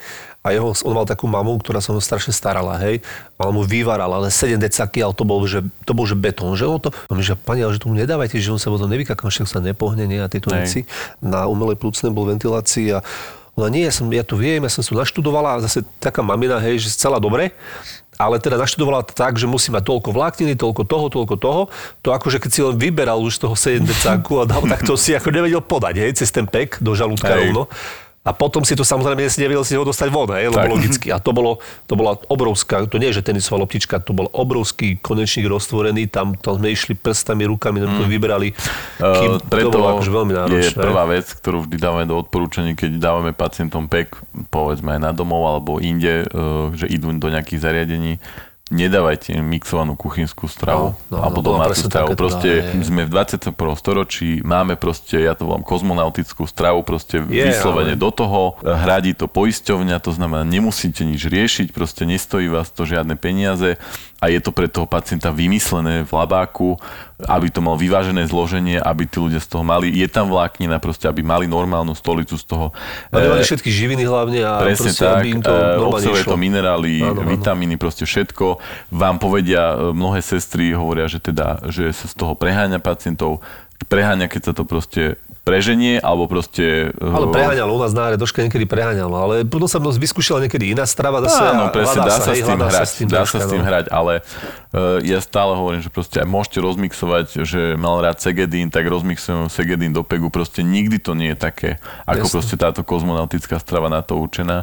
[0.42, 2.98] a jeho, on mal takú mamu, ktorá sa ho strašne starala, hej.
[3.38, 6.66] Mala mu vyvarala, ale 7 decaky, ale to bol, že, to bol, že betón, že
[6.66, 9.46] on to, on že pani, ale že tomu nedávajte, že on sa potom nevykakám, však
[9.46, 10.82] sa nepohne, nie, a tieto veci.
[11.22, 13.06] Na umelej plúcnej bol ventilácii a
[13.52, 16.80] ona nie, ja, som, ja to viem, ja som to naštudovala zase taká mamina, hej,
[16.80, 17.52] že celá dobre,
[18.16, 21.62] ale teda naštudovala tak, že musí mať toľko vlákniny, toľko toho, toľko toho.
[22.04, 25.12] To akože keď si len vyberal už toho 7 decáku a dal, tak to si
[25.12, 27.68] ako nevedel podať, hej, cez ten pek do žalúdka rovno.
[28.22, 31.10] A potom si to samozrejme nevedel si ho dostať von, hej, lebo logicky.
[31.10, 31.58] A to, bolo,
[31.90, 36.38] to bola obrovská, to nie je, že tenisová loptička, to bol obrovský konečník roztvorený, tam,
[36.38, 37.98] tam sme išli prstami, rukami, mm.
[37.98, 38.54] to vyberali.
[39.02, 40.70] Kým, uh, preto to bolo akože veľmi náročné.
[40.70, 44.22] je prvá vec, ktorú vždy dávame do odporúčaní, keď dávame pacientom PEK,
[44.54, 48.22] povedzme aj na domov alebo inde, uh, že idú do nejakých zariadení,
[48.72, 52.16] nedávajte mixovanú kuchynskú stravu no, no, alebo no, domácu stravu.
[52.16, 52.88] Proste je.
[52.88, 53.52] sme v 21.
[53.76, 58.00] storočí, máme proste, ja to volám kozmonautickú stravu, proste je, vyslovene ale...
[58.00, 63.14] do toho, hradí to poisťovňa, to znamená, nemusíte nič riešiť, proste nestojí vás to žiadne
[63.20, 63.76] peniaze
[64.22, 66.78] a je to pre toho pacienta vymyslené v labáku,
[67.26, 71.10] aby to mal vyvážené zloženie, aby tí ľudia z toho mali, je tam vláknina proste,
[71.10, 72.70] aby mali normálnu stolicu z toho.
[73.10, 75.54] Aby mali všetky živiny hlavne a presne proste, tak, aby im to
[75.90, 78.61] obsahuje to minerály, áno, vitamíny, proste všetko.
[78.90, 83.42] Vám povedia, e, mnohé sestry hovoria, že teda, že sa z toho preháňa pacientov,
[83.86, 86.94] preháňa, keď sa to proste preženie, alebo proste...
[86.94, 90.86] Ale eh, preháňal u nás na doška niekedy preháňal, ale potom sa vyskúšala niekedy iná
[90.86, 91.42] strava zase.
[91.42, 93.66] Áno, presne, dá sa, s tým hrať, s tým dá sa s tým no.
[93.66, 98.70] hrať, ale uh, ja stále hovorím, že proste aj môžete rozmixovať, že mal rád segedín,
[98.70, 101.70] tak rozmixujem segedín do pegu, proste nikdy to nie je také,
[102.06, 102.34] ako Jasne.
[102.38, 104.62] proste táto kozmonautická strava na to určená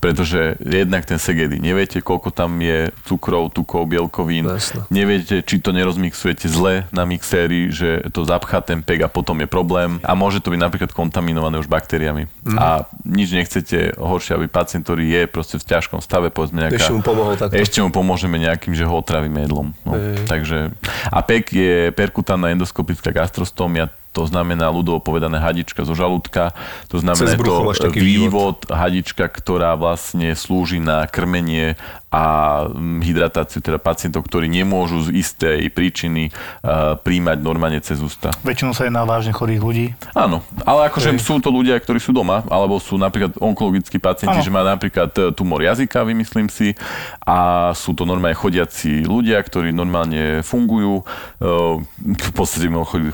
[0.00, 4.88] pretože jednak ten segedy, neviete, koľko tam je cukrov, tukov, bielkovín, Jasne.
[4.88, 9.48] neviete, či to nerozmixujete zle na mixéri, že to zapchá ten pek a potom je
[9.48, 12.26] problém a môže to byť napríklad kontaminované už baktériami.
[12.48, 12.56] Mm.
[12.56, 16.80] A nič nechcete horšie, aby pacient, ktorý je proste v ťažkom stave, povedzme nejaká...
[16.80, 17.54] Ešte mu pomohol takto.
[17.60, 19.76] Ešte mu pomôžeme nejakým, že ho otravíme jedlom.
[19.84, 19.92] No.
[20.24, 20.72] Takže,
[21.12, 26.50] a pek je perkutánna endoskopická gastrostómia, to znamená ľudovo povedané hadička zo žalúdka,
[26.90, 31.78] to znamená to vývod, hadička, ktorá vlastne slúži na krmenie
[32.10, 32.22] a
[32.66, 38.34] mm, hydratáciu teda pacientov, ktorí nemôžu z istej príčiny uh, príjmať normálne cez ústa.
[38.42, 39.86] Väčšinou sa jedná vážne chorých ľudí.
[40.12, 41.22] Áno, ale akože Hej.
[41.22, 44.46] sú to ľudia, ktorí sú doma, alebo sú napríklad onkologickí pacienti, ano.
[44.46, 46.74] že má napríklad e, tumor jazyka, vymyslím si,
[47.22, 52.66] a sú to normálne chodiaci ľudia, ktorí normálne fungujú, uh, v podstate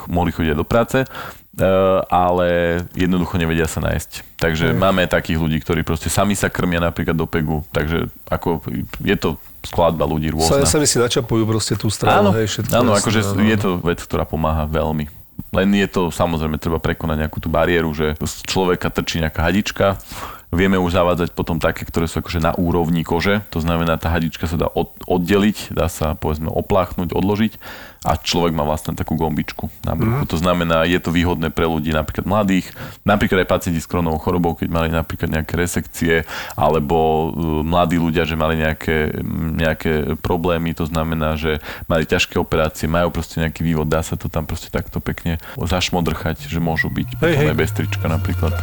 [0.08, 1.04] mohli chodiť do práce,
[2.12, 4.36] ale jednoducho nevedia sa nájsť.
[4.36, 4.76] Takže mm.
[4.76, 8.60] máme takých ľudí, ktorí proste sami sa krmia napríklad do pegu, takže ako
[9.00, 10.68] je to skladba ľudí rôzna.
[10.68, 12.30] Sami si načapujú proste tú stranu.
[12.30, 15.08] Áno, hej, áno akože áno, je to vec, ktorá pomáha veľmi.
[15.52, 20.00] Len je to, samozrejme, treba prekonať nejakú tú bariéru, že z človeka trčí nejaká hadička,
[20.56, 24.48] Vieme už zavádzať potom také, ktoré sú akože na úrovni kože, to znamená, tá hadička
[24.48, 24.68] sa dá
[25.04, 27.52] oddeliť, dá sa povedzme opláchnuť, odložiť
[28.06, 30.24] a človek má vlastne takú gombičku na bruchu.
[30.24, 30.30] Mm.
[30.30, 32.70] To znamená, je to výhodné pre ľudí napríklad mladých,
[33.02, 36.22] napríklad aj pacienti s kronovou chorobou, keď mali napríklad nejaké resekcie,
[36.54, 39.12] alebo uh, mladí ľudia, že mali nejaké,
[39.60, 41.58] nejaké problémy, to znamená, že
[41.90, 46.46] mali ťažké operácie, majú proste nejaký vývod, dá sa to tam proste takto pekne zašmodrchať,
[46.46, 47.48] že môžu byť hej, hej.
[47.52, 48.54] aj bez trička napríklad.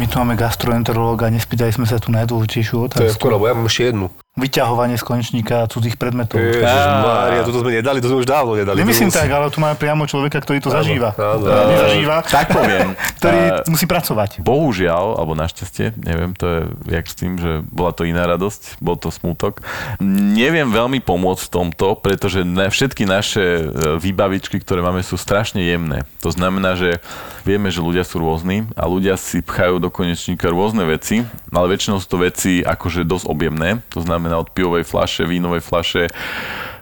[0.00, 3.04] My tu máme gastroenterológa, nespýtali sme sa tu najdôležitejšiu otázku.
[3.04, 4.08] To je skoro, ja mám ešte jednu
[4.40, 6.40] vyťahovanie z konečníka cudzích predmetov.
[6.40, 8.80] Ježišmária, toto sme nedali, to sme už dávno nedali.
[8.80, 11.10] Nemyslím tak, ale tu máme priamo človeka, ktorý to áno, zažíva.
[11.14, 11.70] Áno, áno.
[11.70, 12.16] Nezažíva.
[12.24, 12.96] Tak poviem.
[13.20, 14.40] ktorý uh, musí pracovať.
[14.40, 18.96] Bohužiaľ, alebo našťastie, neviem, to je jak s tým, že bola to iná radosť, bol
[18.96, 19.60] to smútok.
[20.00, 23.64] Neviem veľmi pomôcť v tomto, pretože na všetky naše e,
[23.98, 26.06] výbavičky, ktoré máme, sú strašne jemné.
[26.22, 27.02] To znamená, že
[27.42, 31.98] vieme, že ľudia sú rôzni a ľudia si pchajú do konečníka rôzne veci, ale väčšinou
[31.98, 33.82] sú to veci akože dosť objemné.
[33.90, 36.06] To znamená, znamená od pivovej flaše, vínovej flaše,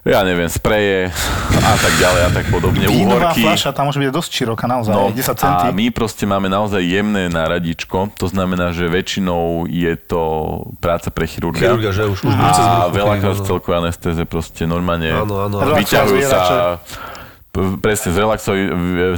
[0.05, 1.09] ja neviem, spreje
[1.59, 2.85] a tak ďalej a tak podobne.
[2.89, 3.45] Vínová uhorky.
[3.45, 5.67] fľaša, tam môže byť dosť široká, naozaj, no, 10 centy.
[5.69, 10.23] A my proste máme naozaj jemné náradičko, to znamená, že väčšinou je to
[10.81, 11.61] práca pre chirurga.
[11.61, 16.41] Chirurga, že už, už A veľakrát v celkovej anestéze proste normálne áno, áno, vyťahujú sa
[17.79, 18.59] presne zrelaxovať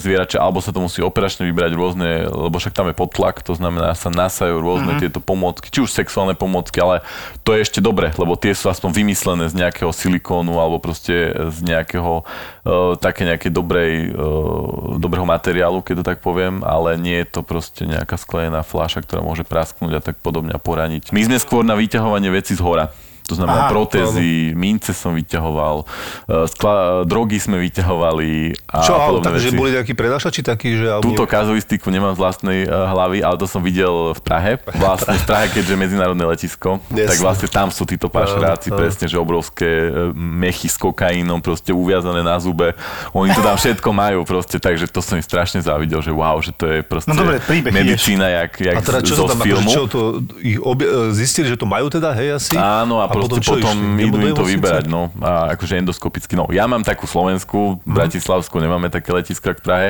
[0.01, 3.93] zvierače, alebo sa to musí operačne vybrať rôzne, lebo však tam je podtlak, to znamená,
[3.97, 5.03] sa nasajú rôzne mm-hmm.
[5.03, 7.05] tieto pomôcky, či už sexuálne pomôcky, ale
[7.45, 11.59] to je ešte dobre, lebo tie sú aspoň vymyslené z nejakého silikónu alebo proste z
[11.65, 17.29] nejakého uh, také nejakej dobrej, uh, dobrého materiálu, keď to tak poviem, ale nie je
[17.29, 21.13] to proste nejaká sklenená fľaša, ktorá môže prasknúť a tak podobne a poraniť.
[21.13, 22.93] My sme skôr na vyťahovanie veci z hora
[23.31, 24.59] to znamená Aha, protézy, to...
[24.59, 25.87] mince som vyťahoval,
[26.27, 28.31] e, skla, drogy sme vyťahovali
[28.67, 30.99] a Čo, ale takže boli nejakí prenašači takí, že...
[30.99, 34.59] Túto kazuistiku nemám z vlastnej uh, hlavy, ale to som videl v Prahe.
[34.75, 37.15] Vlastne v Prahe, keďže medzinárodné letisko, yes.
[37.15, 42.25] tak vlastne tam sú títo pašeráci, presne, že obrovské e, mechy s kokaínom, proste uviazané
[42.25, 42.75] na zube.
[43.15, 46.51] Oni to tam všetko majú proste, takže to som im strašne závidel, že wow, že
[46.57, 47.39] to je proste no, dobre,
[47.71, 49.71] medicína, jak, jak a teda, čo zo tam, akože filmu.
[49.71, 50.01] Čo to,
[50.41, 52.57] ich obie, zistili, že to majú teda, hej, asi?
[52.57, 56.39] Áno, a proste potom, potom idú im to vyberať, no, a akože endoskopicky.
[56.39, 57.97] No, ja mám takú Slovensku, v mhm.
[57.97, 59.89] Bratislavsku nemáme také letiska k Prahe,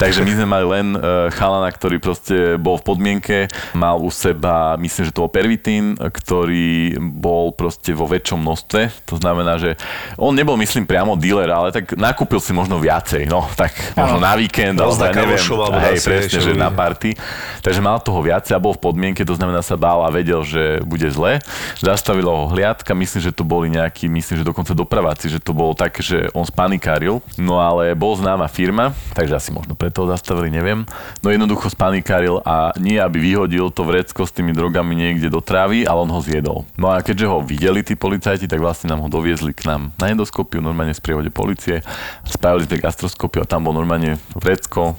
[0.00, 3.38] takže my sme mali len uh, chalana, ktorý proste bol v podmienke,
[3.76, 9.20] mal u seba, myslím, že to bol pervitín, ktorý bol proste vo väčšom množstve, to
[9.20, 9.76] znamená, že
[10.18, 14.34] on nebol, myslím, priamo dealer, ale tak nakúpil si možno viacej, no, tak možno na
[14.34, 15.42] víkend, ale ja neviem,
[15.82, 17.14] hej, presne, že na party.
[17.62, 20.82] Takže mal toho viacej a bol v podmienke, to znamená sa bál a vedel, že
[20.86, 21.42] bude zle.
[21.78, 25.76] Zastavilo ho hliadka, myslím, že to boli nejakí, myslím, že dokonca dopraváci, že to bolo
[25.76, 30.48] tak, že on spanikáril, no ale bol známa firma, takže asi možno preto ho zastavili,
[30.48, 30.88] neviem.
[31.20, 35.84] No jednoducho spanikáril a nie aby vyhodil to vrecko s tými drogami niekde do trávy,
[35.84, 36.64] ale on ho zjedol.
[36.80, 40.08] No a keďže ho videli tí policajti, tak vlastne nám ho doviezli k nám na
[40.08, 41.84] endoskopiu, normálne v sprievode policie,
[42.24, 44.96] spájali tie gastroskopiu a tam bol normálne vrecko,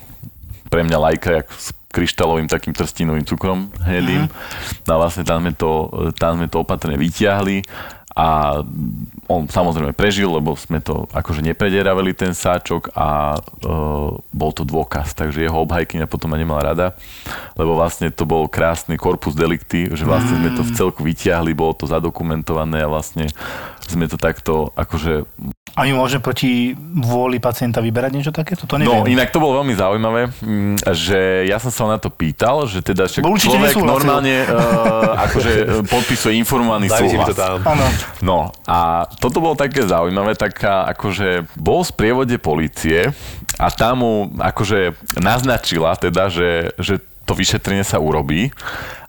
[0.69, 1.47] pre mňa lajka, jak
[1.93, 4.25] kryštálovým takým trstinovým cukrom hnedým.
[4.25, 4.89] Mm-hmm.
[4.89, 7.61] No a vlastne tam sme to, tam sme to opatrne vyťahli
[8.13, 8.61] a
[9.25, 13.39] on samozrejme prežil, lebo sme to akože nepredieravali ten sáčok a e,
[14.29, 16.87] bol to dôkaz, takže jeho obhajkyňa potom ma nemala rada,
[17.57, 21.73] lebo vlastne to bol krásny korpus delikty, že vlastne sme to v celku vyťahli, bolo
[21.73, 23.25] to zadokumentované a vlastne
[23.89, 25.25] sme to takto akože
[25.73, 28.69] a my môžeme proti vôli pacienta vyberať niečo takéto?
[28.69, 28.93] To neviem.
[28.93, 32.85] No, inak to bolo veľmi zaujímavé, mm, že ja som sa na to pýtal, že
[32.85, 35.51] teda však človek normálne uh, akože
[35.93, 37.33] podpisuje informovaný súhlas.
[38.21, 43.11] No a toto bolo také zaujímavé, taká akože bol v prievode policie
[43.59, 48.51] a tam mu akože naznačila teda, že, že to vyšetrenie sa urobí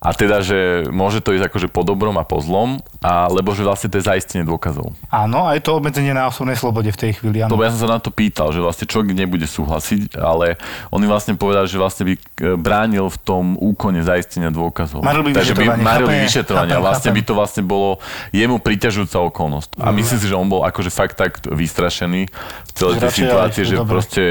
[0.04, 3.64] a teda, že môže to ísť akože po dobrom a po zlom, a, lebo že
[3.64, 4.92] vlastne to je zaistenie dôkazov.
[5.08, 7.40] Áno, a je to obmedzenie na osobnej slobode v tej chvíli.
[7.40, 7.56] Áno.
[7.56, 10.60] To ja som sa na to pýtal, že vlastne človek nebude súhlasiť, ale
[10.92, 12.20] oni vlastne povedali, že vlastne by e,
[12.60, 15.00] bránil v tom úkone zaistenia dôkazov.
[15.00, 16.76] Maril by Takže by maril by vyšetrovanie.
[16.76, 17.24] Chápem, vlastne chápem.
[17.24, 17.90] by to vlastne bolo
[18.36, 19.80] jemu priťažujúca okolnosť.
[19.80, 19.94] A mm.
[20.04, 23.88] myslím si, že on bol akože fakt tak vystrašený v celej tej situácii, že dobre.
[23.88, 24.22] proste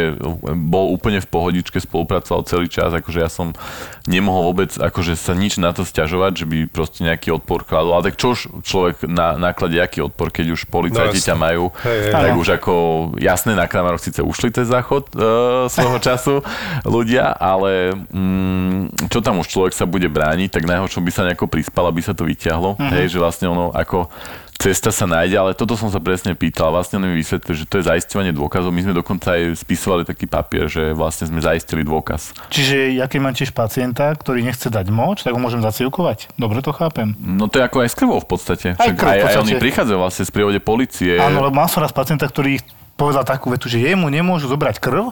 [0.53, 3.57] bol úplne v pohodičke, spolupracoval celý čas, akože ja som
[4.05, 7.95] nemohol vôbec akože sa nič na to stiažovať, že by proste nejaký odpor kladol.
[7.95, 11.63] Ale tak čo už človek na náklade, aký odpor, keď už policajti no, ťa majú,
[11.87, 12.39] hej, hej, tak hej.
[12.39, 12.73] už ako
[13.17, 16.35] jasné, na Kramaroch síce ušli ten záchod uh, svojho času
[16.83, 21.47] ľudia, ale mm, čo tam už človek sa bude brániť, tak najhoršom by sa nejako
[21.47, 22.75] prispal, aby sa to vyťahlo.
[22.75, 22.91] Uh-huh.
[22.91, 24.11] Hej, že vlastne ono ako
[24.57, 26.71] cesta sa nájde, ale toto som sa presne pýtal.
[26.73, 28.71] Vlastne mi vysvetlil, že to je zaisťovanie dôkazov.
[28.71, 32.31] My sme dokonca aj spisovali taký papier, že vlastne sme zaistili dôkaz.
[32.49, 36.33] Čiže ja keď mám tiež pacienta, ktorý nechce dať moč, tak ho môžem zacievkovať.
[36.39, 37.15] Dobre to chápem.
[37.19, 38.67] No to je ako aj s krvou v podstate.
[38.79, 39.37] Aj, krv, aj, v podstate.
[39.37, 41.19] aj oni prichádzajú vlastne z prívode policie.
[41.19, 42.61] Áno, lebo mám som raz pacienta, ktorý
[42.93, 45.11] povedal takú vetu, že jemu nemôžu zobrať krv,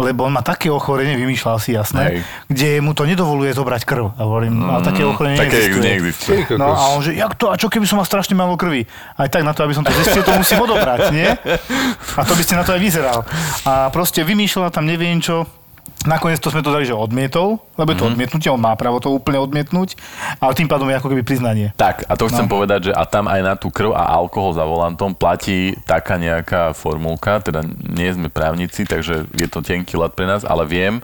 [0.00, 2.18] lebo on má také ochorenie, vymýšľal si jasné, Hej.
[2.48, 4.16] kde mu to nedovoluje zobrať krv.
[4.16, 5.84] A hovorím, mm, ale také ochorenie také neexistuje.
[5.84, 6.40] neexistuje.
[6.56, 8.88] No a on že, jak to, a čo keby som mal strašne málo krvi?
[9.20, 11.28] Aj tak na to, aby som to zistil, to musím odobrať, nie?
[12.16, 13.28] A to by ste na to aj vyzeral.
[13.68, 15.44] A proste vymýšľal tam neviem čo,
[16.06, 18.14] Nakoniec to sme to dali, že odmietol, lebo je to mm-hmm.
[18.14, 19.98] odmietnutie, on má právo to úplne odmietnúť,
[20.38, 21.74] ale tým pádom je ako keby priznanie.
[21.74, 22.54] Tak, a to chcem no.
[22.54, 26.70] povedať, že a tam aj na tú krv a alkohol za volantom platí taká nejaká
[26.70, 31.02] formulka, teda nie sme právnici, takže je to tenký lat pre nás, ale viem,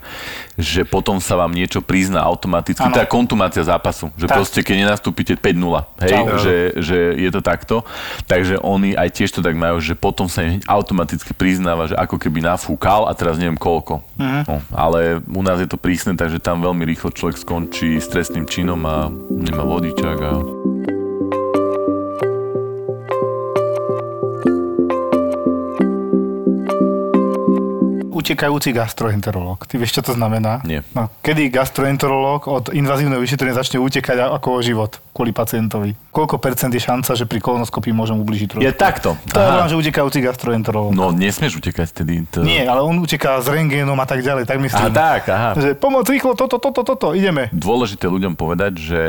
[0.55, 2.95] že potom sa vám niečo prizná automaticky, ano.
[2.95, 4.39] teda kontumácia zápasu, že tak.
[4.39, 7.83] proste keď nenastúpite 5-0, hej, že, že je to takto,
[8.31, 12.47] takže oni aj tiež to tak majú, že potom sa automaticky priznáva, že ako keby
[12.47, 14.07] nafúkal a teraz neviem koľko.
[14.15, 14.43] Mm-hmm.
[14.47, 18.47] No, ale u nás je to prísne, takže tam veľmi rýchlo človek skončí s trestným
[18.47, 20.33] činom a nemá vodičák a
[28.15, 29.67] utekajúci gastroenterológ.
[29.67, 30.63] Ty vieš, čo to znamená?
[30.63, 30.87] Nie.
[30.95, 35.99] No, kedy gastroenterológ od invazívneho vyšetrenia začne utekať ako o život kvôli pacientovi?
[36.15, 38.63] Koľko percent je šanca, že pri kolonoskopii môžem ubližiť trošku?
[38.63, 39.19] Je takto.
[39.35, 40.95] To je len, že utekajúci gastroenterológ.
[40.95, 42.23] No, nesmieš utekať tedy.
[42.31, 42.47] To...
[42.47, 44.87] Nie, ale on uteká s rengénom a tak ďalej, tak myslím.
[44.87, 45.51] A tak, aha.
[45.59, 47.51] Že pomoc rýchlo, toto, toto, toto, ideme.
[47.51, 49.01] Dôležité ľuďom povedať, že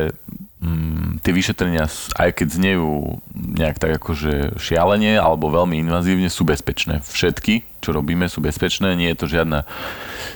[0.62, 1.86] mm, tie vyšetrenia,
[2.18, 7.02] aj keď znejú nejak tak akože šialenie alebo veľmi invazívne, sú bezpečné.
[7.06, 8.98] Všetky, čo robíme, sú bezpečné.
[8.98, 9.70] Nie je to žiadna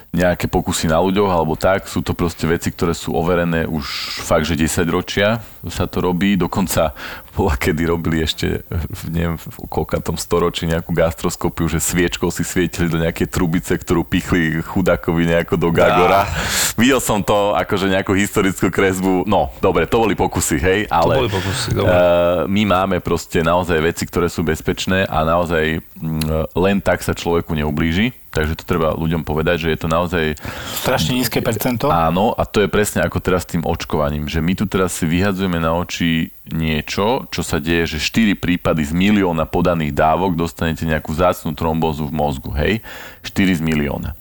[0.10, 1.86] nejaké pokusy na ľuďoch alebo tak.
[1.86, 6.34] Sú to proste veci, ktoré sú overené už fakt, že 10 ročia sa to robí.
[6.34, 6.98] Dokonca
[7.38, 8.66] bola, kedy robili ešte,
[9.08, 14.60] neviem, v koľkatom storočí nejakú gastroskopiu, že sviečkou si svietili do nejakej trubice, ktorú pichli
[14.66, 16.26] chudákovi nejako do Gagora.
[16.26, 16.36] Dá.
[16.76, 19.30] Videl som to akože nejakú historickú kresbu.
[19.30, 21.94] No, dobre, to boli pokusy, hej, ale to boli pokusy, dobre.
[21.94, 27.14] Uh, my máme proste naozaj veci, ktoré sú bezpečné a naozaj mm, len tak sa
[27.14, 28.12] človek človeku neublíži.
[28.36, 30.36] Takže to treba ľuďom povedať, že je to naozaj...
[30.84, 31.88] Strašne nízke percento.
[31.88, 35.08] Áno, a to je presne ako teraz s tým očkovaním, že my tu teraz si
[35.08, 40.84] vyhadzujeme na oči niečo, čo sa deje, že 4 prípady z milióna podaných dávok dostanete
[40.84, 42.84] nejakú zácnú trombózu v mozgu, hej?
[43.24, 44.19] 4 z milióna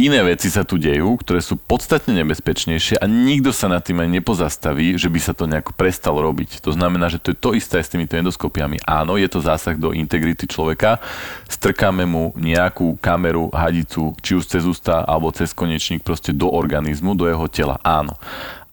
[0.00, 4.08] iné veci sa tu dejú, ktoré sú podstatne nebezpečnejšie a nikto sa nad tým aj
[4.08, 6.64] nepozastaví, že by sa to nejako prestalo robiť.
[6.64, 8.80] To znamená, že to je to isté s týmito endoskopiami.
[8.88, 10.98] Áno, je to zásah do integrity človeka,
[11.46, 17.12] strkáme mu nejakú kameru, hadicu, či už cez ústa alebo cez konečník proste do organizmu,
[17.12, 17.76] do jeho tela.
[17.84, 18.16] Áno.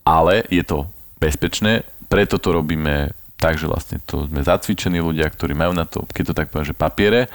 [0.08, 0.88] Ale je to
[1.20, 6.08] bezpečné, preto to robíme tak, že vlastne to sme zacvičení ľudia, ktorí majú na to,
[6.10, 7.30] keď to tak poviem, že papiere,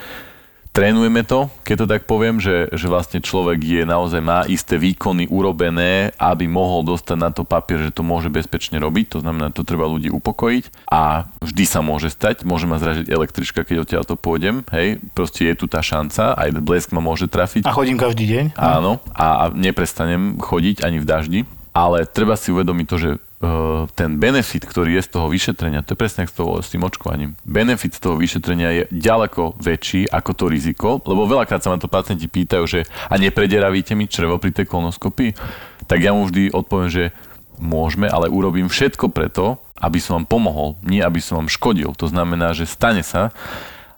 [0.73, 5.29] trénujeme to, keď to tak poviem, že, že vlastne človek je naozaj má isté výkony
[5.29, 9.15] urobené, aby mohol dostať na to papier, že to môže bezpečne robiť.
[9.15, 12.43] To znamená, to treba ľudí upokojiť a vždy sa môže stať.
[12.49, 14.65] Môže ma zražiť električka, keď odtiaľ to pôjdem.
[14.73, 17.69] Hej, proste je tu tá šanca, aj blesk ma môže trafiť.
[17.69, 18.45] A chodím každý deň.
[18.57, 21.41] Áno, a, a neprestanem chodiť ani v daždi.
[21.73, 23.11] Ale treba si uvedomiť to, že
[23.99, 27.35] ten benefit, ktorý je z toho vyšetrenia, to je presne s, toho, s tým očkovaním,
[27.43, 31.91] benefit z toho vyšetrenia je ďaleko väčší ako to riziko, lebo veľakrát sa ma to
[31.91, 32.81] pacienti pýtajú, že
[33.11, 35.35] a neprederavíte mi črevo pri tej kolonoskopii,
[35.91, 37.05] tak ja mu vždy odpoviem, že
[37.59, 41.91] môžeme, ale urobím všetko preto, aby som vám pomohol, nie aby som vám škodil.
[41.99, 43.35] To znamená, že stane sa,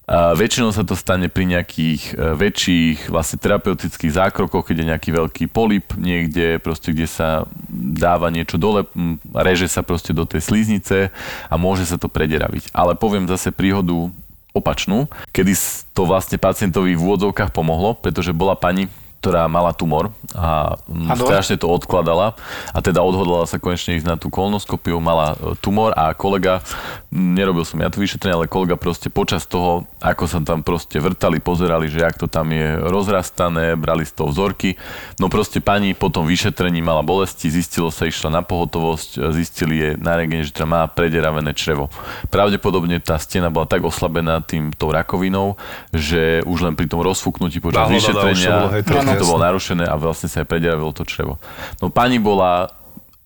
[0.05, 5.11] a väčšinou sa to stane pri nejakých e, väčších vlastne terapeutických zákrokoch, keď je nejaký
[5.17, 8.85] veľký polip niekde, proste, kde sa dáva niečo dole,
[9.33, 11.09] reže sa proste do tej sliznice
[11.49, 12.69] a môže sa to prederaviť.
[12.77, 14.13] Ale poviem zase príhodu
[14.53, 15.57] opačnú, kedy
[15.97, 18.93] to vlastne pacientovi v úvodzovkách pomohlo, pretože bola pani,
[19.25, 20.77] ktorá mala tumor a,
[21.09, 22.37] a strašne to odkladala
[22.77, 26.61] a teda odhodlala sa konečne ísť na tú kolonoskopiu, mala e, tumor a kolega,
[27.09, 31.41] nerobil som ja tu vyšetrenie, ale kolega proste počas toho, ako sa tam proste vrtali,
[31.41, 34.77] pozerali, že jak to tam je rozrastané, brali z toho vzorky,
[35.17, 39.91] no proste pani po tom vyšetrení mala bolesti, zistilo sa, išla na pohotovosť, zistili je
[39.97, 41.89] na rengene, že teda má prederavené črevo.
[42.29, 45.57] Pravdepodobne tá stena bola tak oslabená tým tou rakovinou,
[45.97, 48.85] že už len pri tom rozfúknutí počas vyšetrenia
[49.21, 51.39] to bolo narušené a vlastne sa aj prediavilo to črevo.
[51.79, 52.71] No pani bola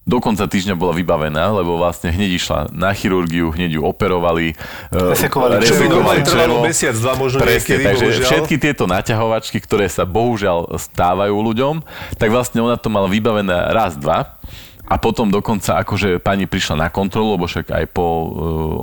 [0.08, 4.56] do konca týždňa bola vybavená, lebo vlastne hneď išla na chirurgiu, hneď ju operovali.
[4.88, 5.60] E, resekovali,
[6.24, 6.64] črevo.
[6.64, 8.28] mesiac, dva možno Presne, niekedy, takže bohužiaľ.
[8.32, 11.84] všetky tieto naťahovačky, ktoré sa bohužiaľ stávajú ľuďom,
[12.16, 14.40] tak vlastne ona to mala vybavené raz, dva
[14.88, 18.24] a potom dokonca akože pani prišla na kontrolu, lebo však aj po uh,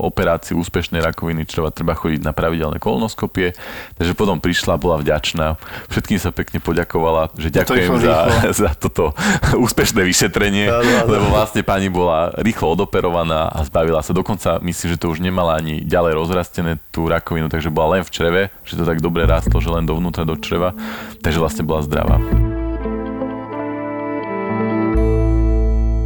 [0.06, 3.58] operácii úspešnej rakoviny treba, treba chodiť na pravidelné kolonoskopie.
[3.98, 5.58] Takže potom prišla, bola vďačná.
[5.90, 8.18] Všetkým sa pekne poďakovala, že ďakujem to za,
[8.70, 9.18] za toto
[9.66, 11.10] úspešné vyšetrenie, ja, ja, ja.
[11.10, 14.14] lebo vlastne pani bola rýchlo odoperovaná a zbavila sa.
[14.14, 18.14] Dokonca myslím, že to už nemala ani ďalej rozrastené tú rakovinu, takže bola len v
[18.14, 20.78] čreve, že to tak dobre rástlo, že len dovnútra do čreva,
[21.26, 22.22] takže vlastne bola zdravá.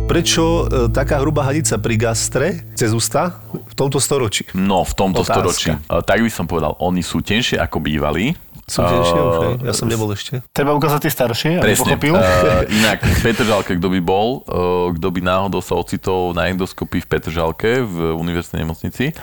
[0.09, 4.49] Prečo e, taká hrubá hadica pri gastre cez ústa v tomto storočí?
[4.57, 5.37] No, v tomto Otázka.
[5.37, 5.69] storočí.
[5.69, 8.33] E, tak by som povedal, oni sú tenšie ako bývali.
[8.69, 9.53] Sú tenšie uh, už, hej.
[9.65, 10.45] Ja som nebol ešte.
[10.53, 11.97] Treba ukázať tie staršie, aby Presne.
[11.97, 12.13] pochopil.
[12.13, 17.01] Uh, inak v Petržalke, kto by bol, uh, kto by náhodou sa ocitol na endoskopii
[17.01, 19.17] v Petržalke v univerzitnej nemocnici,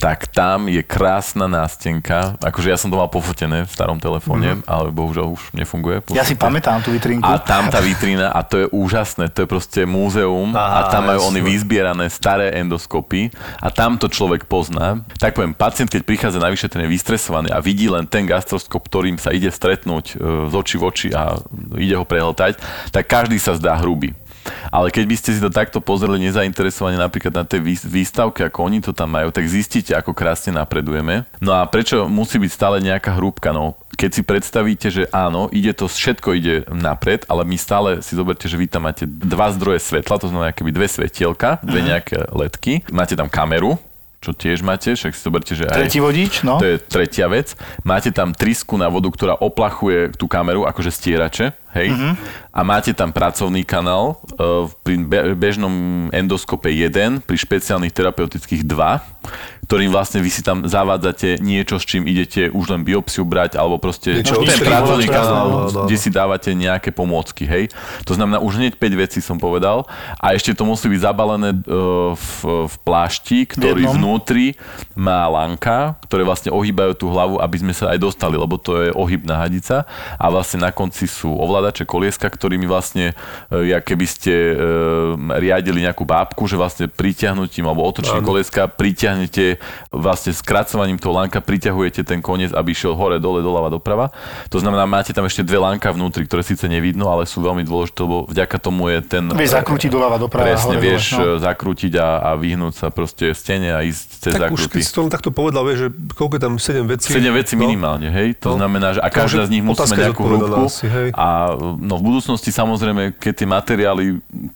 [0.00, 2.40] tak tam je krásna nástenka.
[2.40, 4.66] Akože ja som to mal pofotené v starom telefóne, mm-hmm.
[4.66, 6.00] ale bohužiaľ už nefunguje.
[6.16, 7.20] Ja si pamätám tú vitrínku.
[7.20, 11.12] A tam tá vitrína, a to je úžasné, to je proste múzeum Aha, a tam
[11.12, 13.28] majú oni vyzbierané staré endoskopy
[13.60, 15.04] a tam to človek pozná.
[15.20, 19.36] Tak poviem, pacient, keď prichádza na vyšetrenie vystresovaný a vidí len ten gastroskop, ktorým sa
[19.36, 21.36] ide stretnúť e, z oči v oči a
[21.76, 22.56] ide ho prehltať,
[22.88, 24.16] tak každý sa zdá hrubý.
[24.70, 28.78] Ale keď by ste si to takto pozreli nezainteresovane napríklad na tej výstavke, ako oni
[28.84, 31.26] to tam majú, tak zistíte, ako krásne napredujeme.
[31.42, 33.50] No a prečo musí byť stále nejaká hrúbka?
[33.50, 38.16] No, keď si predstavíte, že áno, ide to, všetko ide napred, ale my stále si
[38.16, 41.88] zoberte, že vy tam máte dva zdroje svetla, to znamená keby dve svetielka, dve mhm.
[41.92, 43.76] nejaké ledky, máte tam kameru,
[44.20, 45.80] čo tiež máte, však si zoberte, že aj...
[45.80, 46.60] Tretí vodič, no.
[46.60, 47.56] To je tretia vec.
[47.80, 51.92] Máte tam trysku na vodu, ktorá oplachuje tú kameru, akože stierače, hej?
[51.92, 52.14] Mm-hmm.
[52.50, 55.00] A máte tam pracovný kanál, uh, pri
[55.34, 61.86] bežnom endoskope 1, pri špeciálnych terapeutických 2 ktorým vlastne vy si tam zavádzate niečo, s
[61.86, 66.10] čím idete už len biopsiu brať, alebo proste niečo ten pracovný kanál, no, kde si
[66.10, 67.70] dávate nejaké pomôcky, hej.
[68.02, 69.86] To znamená, už hneď 5 vecí som povedal
[70.18, 74.58] a ešte to musí byť zabalené uh, v, v plášti, ktorý vnútri
[74.98, 78.90] má lanka, ktoré vlastne ohýbajú tú hlavu, aby sme sa aj dostali, lebo to je
[78.90, 79.86] ohybná hadica
[80.18, 83.14] a vlastne na konci sú ovládače kolieska, ktorými vlastne,
[83.46, 84.54] e, ja keby ste e,
[85.38, 89.62] riadili nejakú bábku, že vlastne pritiahnutím alebo otočením kolieska pritiahnete
[89.94, 94.10] vlastne skracovaním toho lánka priťahujete ten koniec, aby išiel hore, dole, doľava, doprava.
[94.50, 98.02] To znamená, máte tam ešte dve lánka vnútri, ktoré síce nevidno, ale sú veľmi dôležité,
[98.02, 99.30] lebo vďaka tomu je ten...
[99.30, 100.50] Vieš zakrútiť doľava, doprava.
[100.50, 101.38] Presne, hore, vieš no.
[101.38, 104.66] zakrútiť a, a vyhnúť sa proste stene a ísť cez tak zakrúty.
[104.66, 107.08] už keď si to takto povedal, vieš, že koľko je tam 7 vecí.
[107.12, 107.68] 7 vecí no.
[107.68, 108.38] minimálne, hej?
[108.40, 108.62] To no.
[108.62, 110.64] znamená, že a každá z nich musí mať nejakú hrúbku.
[111.12, 114.04] A no v budúcnosti samozrejme, keď tie materiály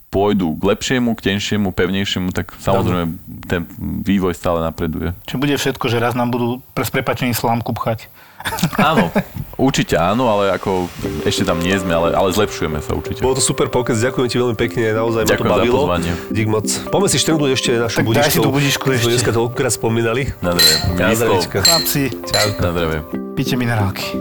[0.09, 5.12] pôjdu k lepšiemu, k tenšiemu, pevnejšiemu, tak samozrejme ten vývoj stále napreduje.
[5.27, 8.07] Čo bude všetko, že raz nám budú pre prepačení slámku pchať.
[8.79, 9.09] Áno,
[9.57, 10.89] určite áno, ale ako
[11.25, 13.25] ešte tam nie sme, ale, ale zlepšujeme sa určite.
[13.25, 15.77] Bolo to super pokec, ďakujem ti veľmi pekne, naozaj ďakujem ma to bavilo.
[15.77, 16.12] Za pozvanie.
[16.31, 16.66] Dík moc.
[16.91, 18.31] Poďme si štendnúť ešte našu tak budičku.
[18.31, 19.09] si tú budičku ešte.
[19.15, 20.23] dneska toľkokrát spomínali.
[20.41, 21.41] Na zdravie.
[21.49, 22.03] Chlapci.
[22.29, 22.49] Čau.
[22.61, 22.99] Na zdravie.
[23.35, 24.15] Píte minerálky.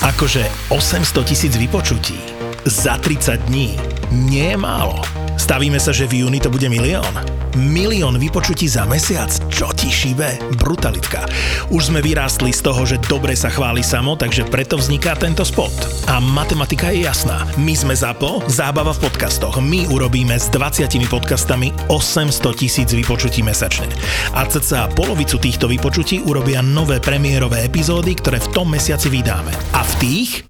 [0.00, 3.78] Akože 800 tisíc vypočutí za 30 dní
[4.10, 4.98] nie je málo.
[5.40, 7.40] Stavíme sa, že v júni to bude milión.
[7.58, 9.26] Milión vypočutí za mesiac?
[9.50, 10.54] Čo ti šíbe?
[10.60, 11.26] Brutalitka.
[11.74, 15.72] Už sme vyrástli z toho, že dobre sa chváli samo, takže preto vzniká tento spot.
[16.06, 17.42] A matematika je jasná.
[17.58, 19.58] My sme ZAPO, zábava v podcastoch.
[19.58, 23.90] My urobíme s 20 podcastami 800 tisíc vypočutí mesačne.
[24.36, 29.50] A cca polovicu týchto vypočutí urobia nové premiérové epizódy, ktoré v tom mesiaci vydáme.
[29.74, 30.49] A v tých